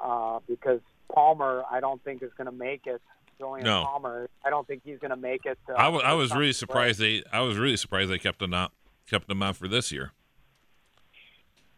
uh, 0.02 0.40
because 0.48 0.82
Palmer, 1.14 1.64
I 1.70 1.80
don't 1.80 2.04
think 2.04 2.24
is 2.24 2.32
going 2.38 2.46
to 2.46 2.52
make 2.52 2.86
it. 2.86 3.02
Julian 3.40 3.66
No. 3.66 3.84
Palmer, 3.84 4.30
I 4.46 4.50
don't 4.50 4.68
think 4.68 4.84
he's 4.86 5.00
going 5.00 5.12
to 5.12 5.18
make 5.18 5.46
it. 5.46 5.58
Uh, 5.68 5.74
I 5.74 5.88
wa- 5.90 6.00
I 6.00 6.14
was 6.14 6.34
really 6.36 6.54
surprised 6.54 7.00
they 7.00 7.24
I 7.32 7.42
was 7.42 7.58
really 7.58 7.78
surprised 7.78 8.12
they 8.12 8.20
kept 8.20 8.42
him 8.42 8.54
out 8.54 8.72
kept 9.10 9.30
him 9.30 9.42
on 9.42 9.54
for 9.54 9.68
this 9.68 9.92
year. 9.92 10.12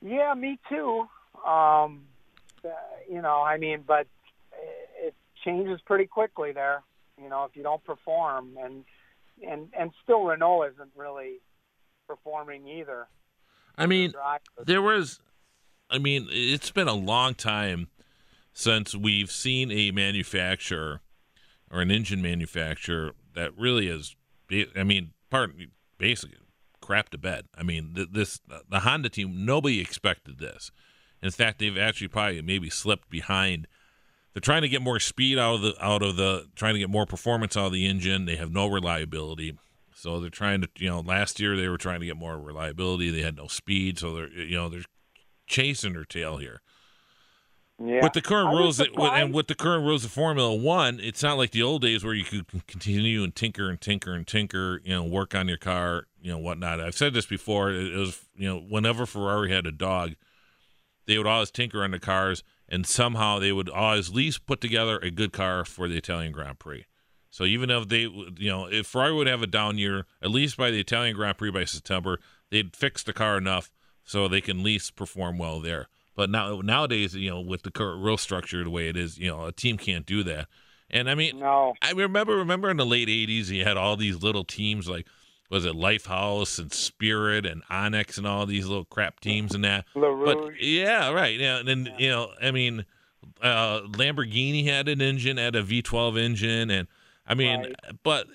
Yeah, 0.01 0.33
me 0.33 0.59
too. 0.69 1.07
Um, 1.47 2.03
uh, 2.63 2.69
you 3.09 3.21
know, 3.21 3.41
I 3.41 3.57
mean, 3.57 3.83
but 3.87 4.07
it 5.01 5.15
changes 5.43 5.79
pretty 5.85 6.05
quickly 6.05 6.51
there. 6.51 6.83
You 7.21 7.29
know, 7.29 7.45
if 7.45 7.55
you 7.55 7.63
don't 7.63 7.83
perform, 7.83 8.57
and 8.61 8.83
and 9.47 9.69
and 9.77 9.91
still 10.03 10.23
Renault 10.23 10.63
isn't 10.73 10.91
really 10.95 11.35
performing 12.07 12.67
either. 12.67 13.07
I 13.77 13.85
mean, 13.85 14.13
there 14.65 14.81
was 14.81 15.19
I 15.89 15.97
mean, 15.99 16.27
it's 16.31 16.71
been 16.71 16.87
a 16.87 16.93
long 16.93 17.35
time 17.35 17.89
since 18.53 18.95
we've 18.95 19.31
seen 19.31 19.71
a 19.71 19.91
manufacturer 19.91 21.01
or 21.71 21.81
an 21.81 21.91
engine 21.91 22.21
manufacturer 22.21 23.11
that 23.33 23.57
really 23.57 23.87
is 23.87 24.15
I 24.75 24.83
mean, 24.83 25.11
part 25.29 25.53
basically 25.97 26.37
crap 26.81 27.09
to 27.09 27.17
bed. 27.17 27.45
I 27.57 27.63
mean, 27.63 27.95
this 28.11 28.39
the 28.69 28.81
Honda 28.81 29.09
team 29.09 29.45
nobody 29.45 29.81
expected 29.81 30.37
this. 30.39 30.71
In 31.21 31.31
fact, 31.31 31.59
they've 31.59 31.77
actually 31.77 32.09
probably 32.09 32.41
maybe 32.41 32.69
slipped 32.69 33.09
behind. 33.09 33.67
They're 34.33 34.41
trying 34.41 34.61
to 34.61 34.69
get 34.69 34.81
more 34.81 34.99
speed 34.99 35.39
out 35.39 35.55
of 35.55 35.61
the 35.61 35.75
out 35.83 36.03
of 36.03 36.15
the 36.17 36.47
trying 36.55 36.75
to 36.75 36.79
get 36.79 36.89
more 36.89 37.05
performance 37.05 37.57
out 37.57 37.67
of 37.67 37.71
the 37.73 37.87
engine. 37.87 38.25
They 38.25 38.35
have 38.35 38.51
no 38.51 38.67
reliability. 38.67 39.57
So 39.97 40.19
they're 40.19 40.29
trying 40.29 40.59
to, 40.61 40.67
you 40.77 40.89
know, 40.89 40.99
last 40.99 41.39
year 41.39 41.55
they 41.55 41.69
were 41.69 41.77
trying 41.77 42.01
to 42.01 42.05
get 42.05 42.17
more 42.17 42.37
reliability. 42.37 43.09
They 43.11 43.21
had 43.21 43.37
no 43.37 43.47
speed, 43.47 43.97
so 43.97 44.13
they're, 44.13 44.29
you 44.29 44.57
know, 44.57 44.67
they're 44.67 44.83
chasing 45.47 45.93
their 45.93 46.03
tail 46.03 46.35
here. 46.35 46.61
yeah. 47.81 48.03
With 48.03 48.11
the 48.11 48.21
current 48.21 48.49
rules, 48.49 48.75
that, 48.77 48.89
and 48.93 49.33
with 49.33 49.47
the 49.47 49.55
current 49.55 49.85
rules 49.85 50.03
of 50.03 50.11
Formula 50.11 50.53
One, 50.53 50.99
it's 50.99 51.23
not 51.23 51.37
like 51.37 51.51
the 51.51 51.63
old 51.63 51.81
days 51.81 52.03
where 52.03 52.13
you 52.13 52.25
could 52.25 52.67
continue 52.67 53.23
and 53.23 53.33
tinker 53.33 53.69
and 53.69 53.79
tinker 53.79 54.13
and 54.13 54.27
tinker, 54.27 54.81
you 54.83 54.93
know, 54.93 55.03
work 55.05 55.33
on 55.33 55.47
your 55.47 55.57
car, 55.57 56.07
you 56.21 56.29
know, 56.29 56.39
whatnot. 56.39 56.81
I've 56.81 56.95
said 56.95 57.13
this 57.13 57.25
before. 57.25 57.71
It 57.71 57.93
it 57.93 57.97
was, 57.97 58.25
you 58.35 58.49
know, 58.49 58.59
whenever 58.59 59.05
Ferrari 59.05 59.49
had 59.51 59.65
a 59.65 59.71
dog, 59.71 60.15
they 61.05 61.17
would 61.17 61.27
always 61.27 61.51
tinker 61.51 61.83
on 61.83 61.91
the 61.91 61.99
cars, 61.99 62.43
and 62.67 62.85
somehow 62.85 63.39
they 63.39 63.53
would 63.53 63.69
always 63.69 64.09
at 64.09 64.15
least 64.15 64.45
put 64.45 64.59
together 64.59 64.97
a 64.99 65.09
good 65.09 65.31
car 65.31 65.63
for 65.63 65.87
the 65.87 65.95
Italian 65.95 66.33
Grand 66.33 66.59
Prix. 66.59 66.85
So 67.35 67.43
even 67.43 67.69
if 67.69 67.89
they, 67.89 68.03
you 68.03 68.49
know, 68.49 68.65
if 68.71 68.87
Ferrari 68.87 69.13
would 69.13 69.27
have 69.27 69.41
a 69.41 69.47
down 69.47 69.77
year, 69.77 70.05
at 70.21 70.31
least 70.31 70.55
by 70.55 70.71
the 70.71 70.79
Italian 70.79 71.17
Grand 71.17 71.37
Prix 71.37 71.51
by 71.51 71.65
September, 71.65 72.17
they'd 72.49 72.73
fix 72.73 73.03
the 73.03 73.11
car 73.11 73.37
enough 73.37 73.69
so 74.05 74.29
they 74.29 74.39
can 74.39 74.59
at 74.59 74.63
least 74.63 74.95
perform 74.95 75.37
well 75.37 75.59
there. 75.59 75.89
But 76.15 76.29
now 76.29 76.61
nowadays, 76.61 77.13
you 77.13 77.29
know, 77.29 77.41
with 77.41 77.63
the 77.63 77.71
current 77.71 78.01
rule 78.01 78.15
structure 78.15 78.63
the 78.63 78.69
way 78.69 78.87
it 78.87 78.95
is, 78.95 79.17
you 79.17 79.27
know, 79.27 79.47
a 79.47 79.51
team 79.51 79.77
can't 79.77 80.05
do 80.05 80.23
that. 80.23 80.47
And 80.89 81.09
I 81.09 81.15
mean, 81.15 81.39
no. 81.39 81.73
I 81.81 81.91
remember 81.91 82.37
remember 82.37 82.69
in 82.69 82.77
the 82.77 82.85
late 82.85 83.09
'80s, 83.09 83.49
you 83.49 83.65
had 83.65 83.75
all 83.75 83.97
these 83.97 84.23
little 84.23 84.45
teams 84.45 84.87
like 84.87 85.05
was 85.49 85.65
it 85.65 85.73
Lifehouse 85.73 86.57
and 86.57 86.71
Spirit 86.71 87.45
and 87.45 87.63
Onyx 87.69 88.17
and 88.17 88.25
all 88.25 88.45
these 88.45 88.65
little 88.65 88.85
crap 88.85 89.19
teams 89.19 89.53
and 89.53 89.65
that. 89.65 89.83
But 89.93 90.61
yeah, 90.61 91.11
right. 91.11 91.37
Yeah, 91.37 91.57
and 91.57 91.67
then 91.67 91.89
you 91.97 92.11
know, 92.11 92.29
I 92.41 92.51
mean, 92.51 92.85
uh, 93.41 93.81
Lamborghini 93.81 94.63
had 94.63 94.87
an 94.87 95.01
engine, 95.01 95.35
had 95.35 95.57
a 95.57 95.63
V12 95.63 96.17
engine, 96.17 96.69
and 96.69 96.87
I 97.27 97.33
mean, 97.33 97.59
Right. 97.61 97.75
but 98.03 98.27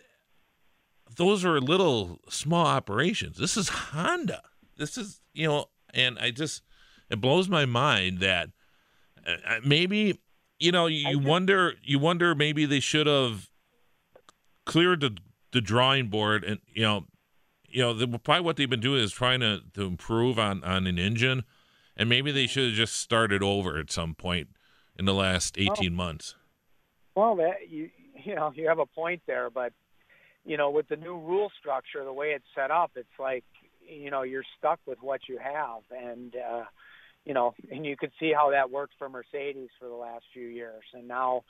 those 1.16 1.44
are 1.44 1.60
little 1.60 2.20
small 2.28 2.66
operations. 2.66 3.36
This 3.38 3.56
is 3.56 3.68
Honda. 3.68 4.42
This 4.76 4.96
is 4.98 5.20
you 5.32 5.46
know, 5.46 5.66
and 5.94 6.18
I 6.18 6.30
just 6.30 6.62
it 7.08 7.20
blows 7.20 7.48
my 7.48 7.64
mind 7.64 8.20
that 8.20 8.50
uh, 9.26 9.36
uh, 9.46 9.60
maybe 9.64 10.20
you 10.58 10.72
know 10.72 10.86
you, 10.86 11.08
you 11.08 11.18
wonder 11.18 11.74
you 11.82 11.98
wonder 11.98 12.34
maybe 12.34 12.64
they 12.66 12.80
should 12.80 13.06
have 13.06 13.50
cleared 14.66 15.00
the 15.00 15.16
the 15.52 15.60
drawing 15.60 16.08
board 16.08 16.44
and 16.44 16.60
you 16.72 16.82
know 16.82 17.06
you 17.68 17.82
know 17.82 17.92
the, 17.92 18.06
probably 18.18 18.44
what 18.44 18.56
they've 18.56 18.70
been 18.70 18.80
doing 18.80 19.02
is 19.02 19.12
trying 19.12 19.40
to 19.40 19.60
to 19.74 19.82
improve 19.82 20.38
on 20.38 20.62
on 20.64 20.86
an 20.86 20.98
engine 20.98 21.44
and 21.96 22.08
maybe 22.08 22.30
they 22.32 22.46
should 22.46 22.66
have 22.68 22.74
just 22.74 22.96
started 22.96 23.42
over 23.42 23.78
at 23.78 23.90
some 23.90 24.14
point 24.14 24.48
in 24.98 25.04
the 25.04 25.14
last 25.14 25.58
18 25.58 25.94
months 25.94 26.34
Well, 27.14 27.36
that 27.36 27.68
you 27.68 27.90
you 28.24 28.34
know 28.34 28.52
you 28.54 28.68
have 28.68 28.78
a 28.78 28.86
point 28.86 29.22
there, 29.26 29.50
but 29.50 29.72
you 30.44 30.56
know 30.56 30.70
with 30.70 30.88
the 30.88 30.96
new 30.96 31.16
rule 31.18 31.50
structure, 31.58 32.04
the 32.04 32.12
way 32.12 32.28
it's 32.28 32.44
set 32.54 32.70
up, 32.70 32.92
it's 32.96 33.18
like 33.18 33.44
you 33.86 34.10
know 34.10 34.22
you're 34.22 34.44
stuck 34.58 34.80
with 34.86 34.98
what 35.02 35.20
you 35.28 35.38
have, 35.38 35.82
and 35.90 36.34
uh, 36.36 36.64
you 37.24 37.34
know, 37.34 37.54
and 37.70 37.84
you 37.84 37.96
could 37.96 38.12
see 38.18 38.32
how 38.34 38.50
that 38.50 38.70
worked 38.70 38.94
for 38.98 39.08
Mercedes 39.08 39.68
for 39.78 39.88
the 39.88 39.94
last 39.94 40.24
few 40.32 40.46
years, 40.46 40.84
and 40.94 41.06
now. 41.08 41.42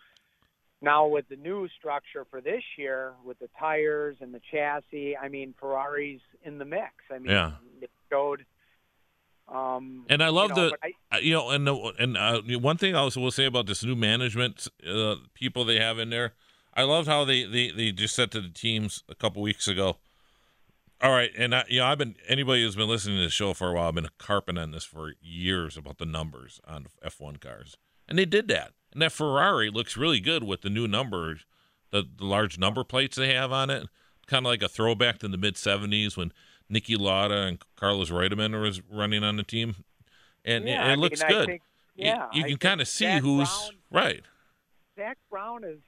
Now 0.82 1.08
with 1.08 1.28
the 1.28 1.36
new 1.36 1.68
structure 1.78 2.24
for 2.30 2.40
this 2.40 2.62
year, 2.78 3.12
with 3.22 3.38
the 3.38 3.50
tires 3.58 4.16
and 4.22 4.32
the 4.32 4.40
chassis, 4.50 5.14
I 5.14 5.28
mean 5.28 5.52
Ferrari's 5.60 6.22
in 6.42 6.56
the 6.56 6.64
mix. 6.64 6.94
I 7.10 7.18
mean, 7.18 7.30
Yeah. 7.32 7.50
they 7.82 7.86
showed. 8.10 8.46
Um, 9.46 10.06
And 10.08 10.22
I 10.22 10.28
love 10.28 10.48
you 10.50 10.56
know, 10.56 10.70
the- 10.70 10.78
I, 10.82 11.16
Uh, 11.16 11.18
you 11.18 11.34
know 11.34 11.50
and 11.50 11.66
the, 11.66 11.74
and 11.98 12.16
uh, 12.16 12.40
one 12.60 12.78
thing 12.78 12.94
I 12.94 12.98
also 13.00 13.20
will 13.20 13.30
say 13.30 13.44
about 13.44 13.66
this 13.66 13.84
new 13.84 13.94
management 13.94 14.68
uh, 14.88 15.16
people 15.34 15.66
they 15.66 15.78
have 15.78 15.98
in 15.98 16.08
there 16.08 16.32
I 16.74 16.82
loved 16.84 17.08
how 17.08 17.24
they, 17.24 17.44
they, 17.44 17.70
they 17.70 17.92
just 17.92 18.14
said 18.14 18.30
to 18.32 18.40
the 18.40 18.48
teams 18.48 19.02
a 19.08 19.14
couple 19.14 19.42
weeks 19.42 19.66
ago 19.68 19.96
all 21.02 21.12
right 21.12 21.30
and 21.38 21.54
I, 21.54 21.64
you 21.68 21.80
know 21.80 21.86
I've 21.86 21.96
been 21.98 22.14
anybody 22.28 22.62
who's 22.62 22.76
been 22.76 22.88
listening 22.88 23.16
to 23.18 23.22
the 23.24 23.30
show 23.30 23.54
for 23.54 23.70
a 23.70 23.74
while 23.74 23.88
I've 23.88 23.94
been 23.94 24.08
carping 24.18 24.58
on 24.58 24.70
this 24.70 24.84
for 24.84 25.14
years 25.20 25.76
about 25.76 25.96
the 25.98 26.04
numbers 26.06 26.60
on 26.68 26.86
F1 27.04 27.40
cars. 27.40 27.76
And 28.08 28.18
they 28.18 28.24
did 28.26 28.48
that. 28.48 28.72
And 28.92 29.00
that 29.02 29.12
Ferrari 29.12 29.70
looks 29.70 29.96
really 29.96 30.20
good 30.20 30.42
with 30.44 30.60
the 30.62 30.68
new 30.70 30.86
numbers 30.88 31.46
the, 31.90 32.04
the 32.16 32.24
large 32.24 32.58
number 32.58 32.84
plates 32.84 33.16
they 33.16 33.32
have 33.34 33.50
on 33.50 33.70
it. 33.70 33.86
Kind 34.26 34.44
of 34.46 34.50
like 34.50 34.62
a 34.62 34.68
throwback 34.68 35.18
to 35.20 35.28
the 35.28 35.36
mid 35.38 35.54
70s 35.56 36.16
when 36.16 36.32
Niki 36.72 36.98
Lauda 36.98 37.42
and 37.46 37.58
Carlos 37.76 38.10
Reutemann 38.10 38.60
was 38.60 38.80
running 38.90 39.24
on 39.24 39.36
the 39.36 39.42
team. 39.42 39.76
And 40.44 40.68
yeah, 40.68 40.84
it, 40.86 40.88
it 40.88 40.92
I 40.92 40.94
looks 40.96 41.20
mean, 41.20 41.26
I 41.26 41.32
good. 41.32 41.46
think- 41.46 41.62
you- 41.96 42.06
yeah, 42.06 42.26
you, 42.32 42.44
I 42.44 42.48
can 42.48 42.56
kind 42.58 42.80
of 42.80 42.88
see 42.88 43.10
who's 43.18 43.48
Brown- 43.48 43.78
right. 44.04 44.22
Zak 44.96 45.18
Brown 45.30 45.64
is, 45.64 45.78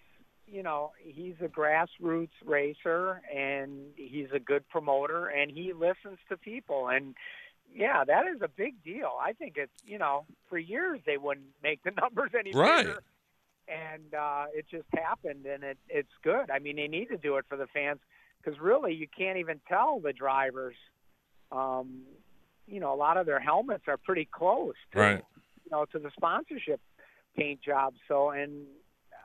you 0.52 0.62
know, 0.62 0.92
he's 1.02 1.34
a 1.42 1.48
grassroots 1.48 2.28
racer 2.44 3.22
and 3.34 3.80
he's 3.96 4.26
a 4.34 4.38
good 4.38 4.68
promoter 4.68 5.28
and 5.28 5.50
he 5.50 5.72
listens 5.72 6.18
to 6.28 6.36
people 6.36 6.88
and 6.88 7.14
yeah, 7.74 8.04
that 8.04 8.26
is 8.26 8.42
a 8.42 8.48
big 8.48 8.84
deal. 8.84 9.12
I 9.18 9.32
think 9.32 9.54
it's 9.56 9.72
you 9.86 9.98
know, 9.98 10.26
for 10.50 10.58
years 10.58 11.00
they 11.06 11.16
wouldn't 11.16 11.46
make 11.62 11.82
the 11.84 11.90
numbers 12.00 12.32
any 12.38 12.52
Right. 12.52 12.84
bigger. 12.86 13.02
And 13.66 14.12
uh 14.14 14.44
it 14.54 14.66
just 14.70 14.84
happened 14.92 15.46
and 15.46 15.64
it 15.64 15.78
it's 15.88 16.12
good. 16.22 16.50
I 16.50 16.58
mean, 16.58 16.76
they 16.76 16.88
need 16.88 17.08
to 17.08 17.16
do 17.16 17.38
it 17.38 17.46
for 17.48 17.56
the 17.56 17.66
fans 17.72 18.00
because 18.44 18.60
really 18.60 18.92
you 18.92 19.06
can't 19.08 19.38
even 19.38 19.58
tell 19.66 20.00
the 20.00 20.12
drivers 20.12 20.76
um 21.50 22.02
you 22.66 22.78
know, 22.78 22.92
a 22.92 22.96
lot 22.96 23.16
of 23.16 23.24
their 23.24 23.40
helmets 23.40 23.84
are 23.88 23.96
pretty 23.96 24.28
close 24.30 24.74
to 24.92 24.98
Right. 24.98 25.24
you 25.64 25.70
know, 25.70 25.86
to 25.92 25.98
the 25.98 26.10
sponsorship 26.14 26.80
paint 27.38 27.62
job. 27.62 27.94
So 28.06 28.30
and 28.30 28.66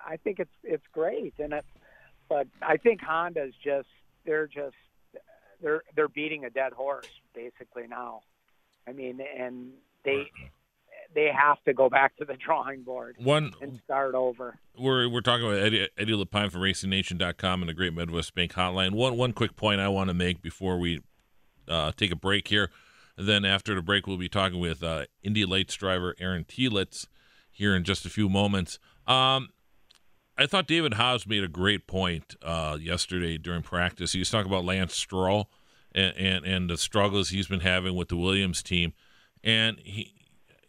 I 0.07 0.17
think 0.17 0.39
it's 0.39 0.55
it's 0.63 0.85
great 0.93 1.33
and 1.37 1.53
it 1.53 1.65
but 2.29 2.47
I 2.61 2.77
think 2.77 3.01
Honda's 3.01 3.53
just 3.63 3.87
they're 4.25 4.47
just 4.47 4.75
they're 5.61 5.83
they're 5.95 6.07
beating 6.07 6.45
a 6.45 6.49
dead 6.49 6.73
horse 6.73 7.09
basically 7.33 7.87
now. 7.87 8.21
I 8.87 8.93
mean, 8.93 9.19
and 9.37 9.71
they 10.03 10.31
they 11.13 11.29
have 11.33 11.63
to 11.65 11.73
go 11.73 11.89
back 11.89 12.15
to 12.17 12.25
the 12.25 12.35
drawing 12.35 12.83
board 12.83 13.15
One 13.19 13.53
and 13.61 13.79
start 13.83 14.15
over. 14.15 14.59
we're 14.77 15.09
we're 15.09 15.21
talking 15.21 15.45
about 15.45 15.59
Eddie, 15.59 15.89
Eddie 15.97 16.13
Lapine 16.13 16.51
from 16.51 16.61
RacingNation.com 16.61 17.61
and 17.61 17.69
the 17.69 17.73
Great 17.73 17.93
Midwest 17.93 18.35
Bank 18.35 18.53
Hotline. 18.53 18.91
One 18.93 19.17
one 19.17 19.33
quick 19.33 19.55
point 19.55 19.81
I 19.81 19.87
want 19.89 20.09
to 20.09 20.13
make 20.13 20.41
before 20.41 20.77
we 20.77 21.01
uh, 21.67 21.91
take 21.95 22.11
a 22.11 22.15
break 22.15 22.47
here. 22.47 22.69
Then 23.17 23.45
after 23.45 23.73
the 23.73 23.81
break, 23.81 24.05
we'll 24.05 24.17
be 24.17 24.29
talking 24.29 24.59
with 24.59 24.83
uh, 24.83 25.05
Indy 25.23 25.43
Lights 25.43 25.75
driver 25.75 26.15
Aaron 26.19 26.43
Telitz 26.43 27.07
here 27.49 27.75
in 27.75 27.83
just 27.83 28.05
a 28.05 28.09
few 28.09 28.29
moments. 28.29 28.77
Um, 29.07 29.49
I 30.37 30.45
thought 30.45 30.67
David 30.67 30.95
Hobbs 30.95 31.25
made 31.25 31.43
a 31.43 31.47
great 31.47 31.87
point 31.87 32.35
uh, 32.43 32.77
yesterday 32.79 33.37
during 33.37 33.63
practice. 33.63 34.13
He 34.13 34.19
was 34.19 34.29
talking 34.29 34.51
about 34.51 34.65
Lance 34.65 34.95
Stroll 34.95 35.49
and, 35.95 36.15
and 36.15 36.45
and 36.45 36.69
the 36.69 36.77
struggles 36.77 37.29
he's 37.29 37.47
been 37.47 37.61
having 37.61 37.95
with 37.95 38.09
the 38.09 38.17
Williams 38.17 38.61
team, 38.61 38.93
and 39.43 39.79
he 39.79 40.13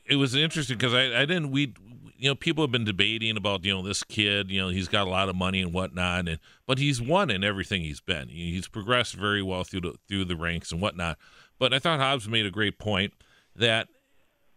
it 0.06 0.16
was 0.16 0.34
interesting 0.34 0.78
because 0.78 0.94
I, 0.94 1.22
I 1.22 1.26
didn't 1.26 1.50
we 1.50 1.74
you 2.16 2.30
know 2.30 2.34
people 2.34 2.64
have 2.64 2.72
been 2.72 2.84
debating 2.84 3.36
about 3.36 3.64
you 3.64 3.74
know 3.74 3.82
this 3.82 4.02
kid 4.02 4.50
you 4.50 4.60
know 4.60 4.68
he's 4.68 4.88
got 4.88 5.06
a 5.06 5.10
lot 5.10 5.28
of 5.28 5.36
money 5.36 5.60
and 5.60 5.72
whatnot 5.72 6.28
and 6.28 6.38
but 6.66 6.78
he's 6.78 7.00
won 7.00 7.30
in 7.30 7.44
everything 7.44 7.82
he's 7.82 8.00
been. 8.00 8.28
He's 8.28 8.68
progressed 8.68 9.14
very 9.14 9.42
well 9.42 9.64
through 9.64 9.82
the 9.82 9.94
through 10.08 10.24
the 10.24 10.36
ranks 10.36 10.72
and 10.72 10.80
whatnot. 10.80 11.18
But 11.58 11.74
I 11.74 11.78
thought 11.78 12.00
Hobbs 12.00 12.28
made 12.28 12.46
a 12.46 12.50
great 12.50 12.78
point 12.78 13.12
that 13.54 13.88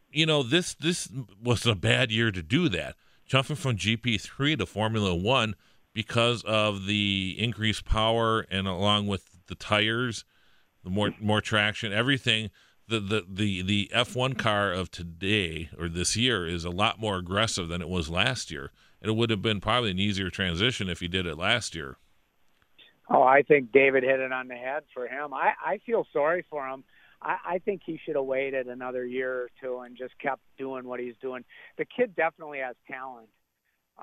you 0.09 0.25
know 0.25 0.41
this 0.41 0.73
this 0.75 1.09
was 1.43 1.65
a 1.65 1.75
bad 1.75 2.11
year 2.11 2.31
to 2.31 2.41
do 2.41 2.69
that 2.69 2.95
jumping 3.31 3.55
from 3.55 3.77
GP3 3.77 4.57
to 4.57 4.65
Formula 4.65 5.15
1 5.15 5.55
because 5.93 6.43
of 6.43 6.85
the 6.85 7.33
increased 7.39 7.85
power 7.85 8.41
and 8.51 8.67
along 8.67 9.07
with 9.07 9.45
the 9.47 9.55
tires 9.55 10.25
the 10.83 10.89
more 10.89 11.13
more 11.21 11.39
traction 11.39 11.93
everything 11.93 12.49
the, 12.89 12.99
the 12.99 13.25
the 13.25 13.61
the 13.61 13.91
F1 13.95 14.37
car 14.37 14.73
of 14.73 14.91
today 14.91 15.69
or 15.79 15.87
this 15.87 16.17
year 16.17 16.45
is 16.45 16.65
a 16.65 16.69
lot 16.69 16.99
more 16.99 17.15
aggressive 17.15 17.69
than 17.69 17.81
it 17.81 17.87
was 17.87 18.09
last 18.09 18.51
year 18.51 18.69
and 19.01 19.09
it 19.09 19.15
would 19.15 19.29
have 19.29 19.41
been 19.41 19.61
probably 19.61 19.91
an 19.91 19.99
easier 19.99 20.29
transition 20.29 20.89
if 20.89 20.99
he 20.99 21.07
did 21.07 21.25
it 21.25 21.37
last 21.37 21.73
year 21.73 21.95
Oh, 23.09 23.23
I 23.23 23.43
think 23.43 23.71
David 23.71 24.03
hit 24.03 24.21
it 24.21 24.31
on 24.31 24.47
the 24.47 24.55
head 24.55 24.83
for 24.93 25.05
him. 25.05 25.33
I, 25.33 25.51
I 25.65 25.79
feel 25.85 26.07
sorry 26.13 26.45
for 26.49 26.65
him. 26.65 26.85
I, 27.21 27.37
I 27.45 27.59
think 27.59 27.81
he 27.85 27.99
should 28.03 28.15
have 28.15 28.25
waited 28.25 28.67
another 28.67 29.05
year 29.05 29.43
or 29.43 29.49
two 29.61 29.79
and 29.79 29.97
just 29.97 30.17
kept 30.19 30.41
doing 30.57 30.85
what 30.85 30.99
he's 30.99 31.15
doing. 31.21 31.43
The 31.77 31.85
kid 31.85 32.15
definitely 32.15 32.59
has 32.59 32.75
talent, 32.89 33.29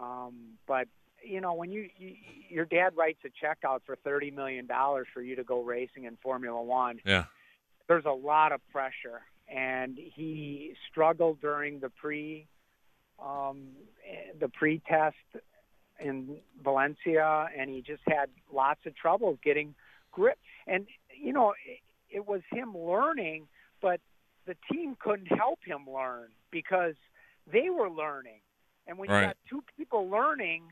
um, 0.00 0.34
but 0.66 0.88
you 1.22 1.40
know 1.40 1.54
when 1.54 1.70
you, 1.72 1.88
you 1.96 2.14
your 2.48 2.64
dad 2.64 2.96
writes 2.96 3.18
a 3.24 3.28
check 3.40 3.58
out 3.66 3.82
for 3.84 3.96
thirty 3.96 4.30
million 4.30 4.66
dollars 4.66 5.06
for 5.12 5.20
you 5.20 5.36
to 5.36 5.44
go 5.44 5.62
racing 5.62 6.04
in 6.04 6.16
Formula 6.22 6.62
One, 6.62 7.00
yeah 7.04 7.24
there's 7.88 8.04
a 8.04 8.10
lot 8.10 8.52
of 8.52 8.60
pressure, 8.70 9.22
and 9.48 9.98
he 9.98 10.74
struggled 10.90 11.40
during 11.40 11.80
the 11.80 11.88
pre 11.88 12.46
um, 13.18 13.70
the 14.38 14.48
pre-test 14.48 15.16
in 15.98 16.36
Valencia, 16.62 17.48
and 17.58 17.68
he 17.68 17.82
just 17.82 18.02
had 18.06 18.28
lots 18.52 18.80
of 18.86 18.94
trouble 18.94 19.38
getting 19.42 19.74
grip. 20.12 20.38
And 20.68 20.86
you 21.20 21.32
know, 21.32 21.54
it, 22.10 22.26
was 22.26 22.42
him 22.50 22.76
learning, 22.76 23.48
but 23.80 24.00
the 24.46 24.56
team 24.70 24.96
couldn't 24.98 25.26
help 25.26 25.60
him 25.64 25.86
learn 25.88 26.28
because 26.50 26.94
they 27.50 27.70
were 27.70 27.90
learning. 27.90 28.40
And 28.86 28.98
when 28.98 29.10
Right. 29.10 29.20
you 29.20 29.26
got 29.26 29.36
two 29.48 29.64
people 29.76 30.08
learning 30.08 30.62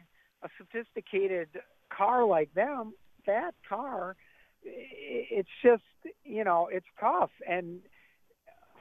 a 0.43 0.49
sophisticated 0.59 1.49
car 1.91 2.25
like 2.25 2.53
them, 2.55 2.95
that 3.27 3.55
car, 3.69 4.17
it's 4.63 5.49
just 5.63 5.83
you 6.25 6.45
know 6.45 6.69
it's 6.73 6.87
tough. 6.99 7.31
And 7.47 7.81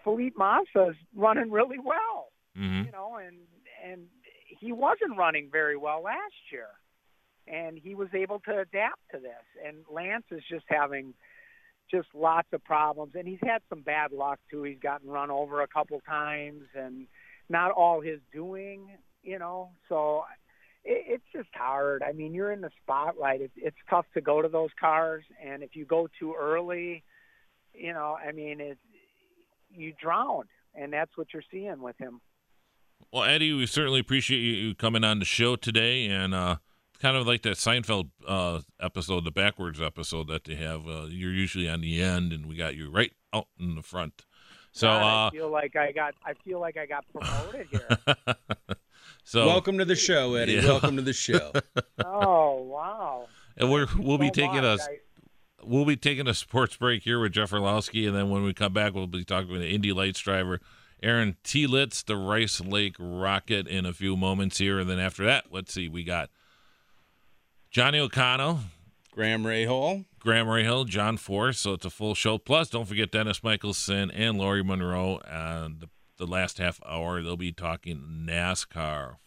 Felipe 0.03 0.37
Massa's 0.37 0.95
running 1.15 1.51
really 1.51 1.79
well 1.79 2.31
hmm 2.55 2.83
you 2.85 2.91
know, 2.91 3.17
and 3.17 3.37
and 3.83 4.07
he 4.47 4.71
wasn't 4.71 5.17
running 5.17 5.49
very 5.51 5.77
well 5.77 6.01
last 6.01 6.51
year, 6.51 6.67
and 7.47 7.77
he 7.77 7.93
was 7.93 8.07
able 8.13 8.39
to 8.41 8.59
adapt 8.59 9.01
to 9.11 9.19
this. 9.19 9.43
And 9.65 9.77
Lance 9.91 10.25
is 10.31 10.41
just 10.49 10.65
having 10.67 11.13
just 11.89 12.07
lots 12.13 12.47
of 12.51 12.63
problems, 12.63 13.13
and 13.15 13.27
he's 13.27 13.39
had 13.43 13.61
some 13.69 13.81
bad 13.81 14.11
luck 14.11 14.39
too. 14.49 14.63
He's 14.63 14.79
gotten 14.79 15.09
run 15.09 15.31
over 15.31 15.61
a 15.61 15.67
couple 15.67 16.01
times, 16.01 16.63
and 16.75 17.07
not 17.49 17.71
all 17.71 18.01
his 18.01 18.19
doing, 18.33 18.89
you 19.23 19.39
know. 19.39 19.69
So 19.89 20.23
it, 20.83 21.05
it's 21.07 21.23
just 21.33 21.49
hard. 21.53 22.03
I 22.03 22.11
mean, 22.11 22.33
you're 22.33 22.51
in 22.51 22.61
the 22.61 22.71
spotlight. 22.83 23.41
It's 23.41 23.53
it's 23.55 23.77
tough 23.89 24.05
to 24.13 24.21
go 24.21 24.41
to 24.41 24.47
those 24.47 24.71
cars, 24.79 25.23
and 25.43 25.63
if 25.63 25.75
you 25.75 25.85
go 25.85 26.07
too 26.19 26.35
early, 26.39 27.03
you 27.73 27.93
know, 27.93 28.15
I 28.15 28.31
mean, 28.31 28.59
it 28.59 28.77
you 29.69 29.93
drown, 30.01 30.45
and 30.73 30.93
that's 30.93 31.15
what 31.17 31.27
you're 31.33 31.43
seeing 31.51 31.81
with 31.81 31.97
him. 31.97 32.21
well 33.11 33.23
Eddie 33.23 33.53
we 33.53 33.65
certainly 33.65 33.99
appreciate 33.99 34.39
you 34.39 34.73
coming 34.75 35.03
on 35.03 35.19
the 35.19 35.25
show 35.25 35.55
today 35.55 36.05
and 36.07 36.33
uh 36.33 36.55
kind 36.99 37.17
of 37.17 37.27
like 37.27 37.41
that 37.43 37.55
Seinfeld 37.57 38.09
uh 38.27 38.61
episode 38.79 39.23
the 39.25 39.31
backwards 39.31 39.81
episode 39.81 40.27
that 40.27 40.43
they 40.45 40.55
have 40.55 40.87
uh, 40.87 41.05
you're 41.09 41.31
usually 41.33 41.69
on 41.69 41.81
the 41.81 42.01
end 42.01 42.31
and 42.33 42.45
we 42.45 42.55
got 42.55 42.75
you 42.75 42.89
right 42.89 43.11
out 43.33 43.47
in 43.59 43.75
the 43.75 43.81
front 43.81 44.25
so 44.71 44.87
God, 44.87 45.01
uh 45.03 45.27
I 45.27 45.31
feel 45.31 45.49
like 45.49 45.75
I 45.75 45.91
got 45.91 46.15
I 46.25 46.33
feel 46.33 46.59
like 46.59 46.77
I 46.77 46.85
got 46.85 47.05
promoted 47.11 47.67
here. 47.71 48.15
so 49.23 49.45
Welcome 49.45 49.77
to 49.77 49.85
the 49.85 49.95
show, 49.95 50.35
Eddie. 50.35 50.53
Yeah. 50.53 50.65
Welcome 50.65 50.95
to 50.97 51.01
the 51.01 51.13
show. 51.27 51.51
oh 52.03 52.61
wow. 52.63 53.27
and 53.57 53.71
we're 53.71 53.87
we'll 53.97 54.17
be 54.17 54.31
taking 54.31 54.55
much. 54.61 54.79
us 54.79 54.87
I- 54.89 54.99
we'll 55.63 55.85
be 55.85 55.95
taking 55.97 56.27
a 56.27 56.33
sports 56.33 56.75
break 56.77 57.03
here 57.03 57.19
with 57.19 57.31
Jeff 57.31 57.51
Orlowski, 57.51 58.05
and 58.05 58.15
then 58.15 58.29
when 58.29 58.43
we 58.43 58.53
come 58.53 58.71
back, 58.73 58.93
we'll 58.93 59.07
be 59.07 59.23
talking 59.23 59.51
with 59.51 59.61
the 59.61 59.69
Indy 59.73 59.91
Lights 59.93 60.19
driver 60.19 60.59
Aaron 61.03 61.35
Telitz, 61.43 62.03
the 62.05 62.15
Rice 62.15 62.61
Lake 62.61 62.95
Rocket, 62.99 63.67
in 63.67 63.85
a 63.85 63.93
few 63.93 64.15
moments 64.15 64.57
here, 64.59 64.79
and 64.79 64.89
then 64.89 64.99
after 64.99 65.25
that, 65.25 65.45
let's 65.51 65.73
see, 65.73 65.87
we 65.89 66.03
got 66.03 66.29
Johnny 67.75 67.99
O'Connell, 67.99 68.59
Graham 69.11 69.45
Ray 69.45 69.65
Hall. 69.65 70.05
Graham 70.19 70.47
Rahal, 70.47 70.87
John 70.87 71.17
Force, 71.17 71.59
so 71.59 71.73
it's 71.73 71.83
a 71.83 71.89
full 71.89 72.15
show. 72.15 72.37
Plus, 72.37 72.69
don't 72.69 72.85
forget 72.85 73.11
Dennis 73.11 73.43
Michelson 73.43 74.09
and 74.11 74.37
Laurie 74.37 74.63
Monroe. 74.63 75.19
And 75.29 75.81
the, 75.81 75.89
the 76.15 76.25
last 76.25 76.57
half 76.57 76.79
hour, 76.85 77.21
they'll 77.21 77.35
be 77.35 77.51
talking 77.51 78.25
NASCAR 78.25 79.17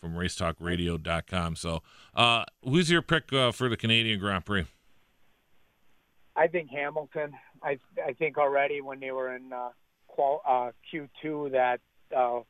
from 0.00 0.14
RaceTalkRadio.com. 0.14 1.54
So, 1.54 1.84
uh, 2.16 2.44
who's 2.64 2.90
your 2.90 3.02
pick 3.02 3.32
uh, 3.32 3.52
for 3.52 3.68
the 3.68 3.76
Canadian 3.76 4.18
Grand 4.18 4.44
Prix? 4.44 4.66
I 6.34 6.48
think 6.48 6.70
Hamilton. 6.70 7.34
I 7.62 7.78
I 8.04 8.14
think 8.14 8.36
already 8.36 8.80
when 8.80 8.98
they 8.98 9.12
were 9.12 9.36
in 9.36 9.52
uh, 9.52 9.68
qual, 10.08 10.42
uh, 10.44 10.72
Q2 10.92 11.52
that 11.52 11.78
uh, 12.12 12.40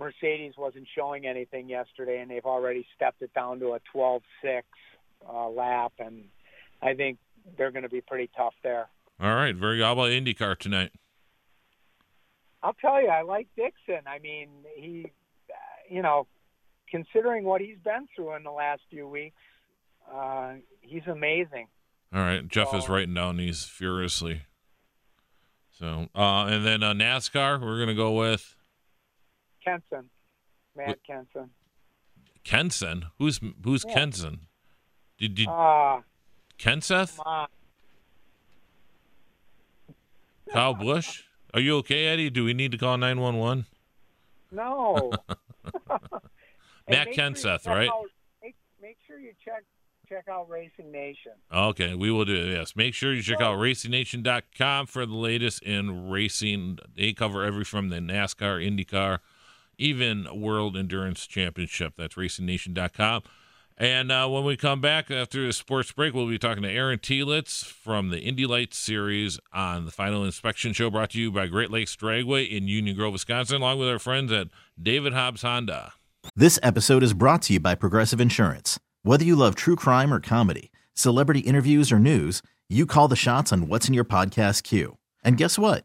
Mercedes 0.00 0.54
wasn't 0.58 0.88
showing 0.96 1.26
anything 1.26 1.68
yesterday, 1.68 2.20
and 2.20 2.28
they've 2.30 2.44
already 2.46 2.84
stepped 2.96 3.20
it 3.22 3.32
down 3.34 3.60
to 3.60 3.74
a 3.74 3.80
12-6 3.94 4.22
uh, 5.28 5.48
lap, 5.50 5.92
and 6.00 6.24
I 6.82 6.94
think 6.94 7.18
they're 7.56 7.70
going 7.70 7.82
to 7.84 7.88
be 7.90 8.00
pretty 8.00 8.30
tough 8.36 8.54
there. 8.64 8.88
All 9.20 9.34
right, 9.34 9.54
very 9.54 9.76
good. 9.76 9.84
How 9.84 9.92
about 9.92 10.08
IndyCar 10.08 10.56
tonight? 10.58 10.90
I'll 12.62 12.72
tell 12.74 13.00
you, 13.00 13.08
I 13.08 13.22
like 13.22 13.48
Dixon. 13.56 14.06
I 14.06 14.18
mean, 14.18 14.48
he, 14.74 15.04
uh, 15.50 15.54
you 15.94 16.02
know, 16.02 16.26
considering 16.90 17.44
what 17.44 17.60
he's 17.60 17.78
been 17.84 18.08
through 18.16 18.34
in 18.36 18.42
the 18.42 18.50
last 18.50 18.80
few 18.90 19.06
weeks, 19.06 19.36
uh, 20.12 20.54
he's 20.80 21.06
amazing. 21.06 21.68
All 22.12 22.20
right, 22.20 22.46
Jeff 22.48 22.74
is 22.74 22.84
Oh. 22.88 22.94
writing 22.94 23.14
down 23.14 23.36
these 23.36 23.64
furiously. 23.64 24.42
So, 25.72 26.08
uh, 26.14 26.46
and 26.46 26.66
then 26.66 26.82
uh, 26.82 26.92
NASCAR, 26.92 27.60
we're 27.60 27.78
gonna 27.78 27.94
go 27.94 28.12
with 28.12 28.56
Kenson, 29.66 30.08
Matt 30.76 30.88
What- 30.88 31.04
Kenson. 31.04 31.50
Kenson. 32.44 33.06
Who's 33.18 33.40
who's 33.64 33.84
Yeah. 33.86 33.94
Kenson? 33.94 34.40
Did, 35.18 35.34
did 35.34 35.48
Ah, 35.48 36.02
Kenseth? 36.58 37.18
Kyle 40.52 40.74
Busch? 40.74 41.24
Are 41.52 41.60
you 41.60 41.76
okay, 41.78 42.06
Eddie? 42.06 42.30
Do 42.30 42.44
we 42.44 42.54
need 42.54 42.72
to 42.72 42.78
call 42.78 42.96
nine 42.96 43.20
one 43.20 43.36
one? 43.38 43.66
No. 44.50 45.12
Matt 46.88 47.08
make 47.08 47.14
sure 47.14 47.24
Kenseth, 47.30 47.66
right? 47.66 47.88
out- 47.88 48.06
make, 48.42 48.56
make 48.80 48.96
sure 49.06 49.18
you 49.18 49.32
check 49.44 49.62
check 50.08 50.24
out 50.28 50.48
Racing 50.48 50.90
Nation. 50.90 51.32
Okay, 51.54 51.94
we 51.94 52.10
will 52.10 52.24
do 52.24 52.34
it. 52.34 52.52
Yes. 52.52 52.74
Make 52.74 52.94
sure 52.94 53.12
you 53.14 53.22
check 53.22 53.40
out 53.40 53.58
racingnation.com 53.58 54.86
for 54.86 55.06
the 55.06 55.14
latest 55.14 55.62
in 55.62 56.08
racing. 56.10 56.78
They 56.96 57.12
cover 57.12 57.44
every 57.44 57.62
from 57.64 57.90
the 57.90 57.98
NASCAR, 57.98 58.58
IndyCar, 58.66 59.18
even 59.80 60.28
World 60.32 60.76
Endurance 60.76 61.26
Championship. 61.26 61.94
That's 61.96 62.14
racingnation.com. 62.14 63.22
And 63.76 64.12
uh, 64.12 64.28
when 64.28 64.44
we 64.44 64.58
come 64.58 64.82
back 64.82 65.10
after 65.10 65.46
the 65.46 65.54
sports 65.54 65.90
break, 65.90 66.12
we'll 66.12 66.28
be 66.28 66.38
talking 66.38 66.62
to 66.64 66.70
Aaron 66.70 66.98
Telitz 66.98 67.64
from 67.64 68.10
the 68.10 68.20
Indy 68.20 68.44
Lights 68.44 68.76
series 68.76 69.40
on 69.54 69.86
the 69.86 69.90
Final 69.90 70.22
Inspection 70.22 70.74
Show 70.74 70.90
brought 70.90 71.10
to 71.10 71.18
you 71.18 71.32
by 71.32 71.46
Great 71.46 71.70
Lakes 71.70 71.96
Dragway 71.96 72.46
in 72.46 72.68
Union 72.68 72.94
Grove, 72.94 73.14
Wisconsin, 73.14 73.56
along 73.56 73.78
with 73.78 73.88
our 73.88 73.98
friends 73.98 74.30
at 74.32 74.48
David 74.80 75.14
Hobbs 75.14 75.40
Honda. 75.40 75.94
This 76.36 76.58
episode 76.62 77.02
is 77.02 77.14
brought 77.14 77.40
to 77.42 77.54
you 77.54 77.60
by 77.60 77.74
Progressive 77.74 78.20
Insurance. 78.20 78.78
Whether 79.02 79.24
you 79.24 79.34
love 79.34 79.54
true 79.54 79.76
crime 79.76 80.12
or 80.12 80.20
comedy, 80.20 80.70
celebrity 80.92 81.40
interviews 81.40 81.90
or 81.90 81.98
news, 81.98 82.42
you 82.68 82.84
call 82.84 83.08
the 83.08 83.16
shots 83.16 83.50
on 83.50 83.66
what's 83.66 83.88
in 83.88 83.94
your 83.94 84.04
podcast 84.04 84.62
queue. 84.62 84.98
And 85.24 85.38
guess 85.38 85.58
what? 85.58 85.84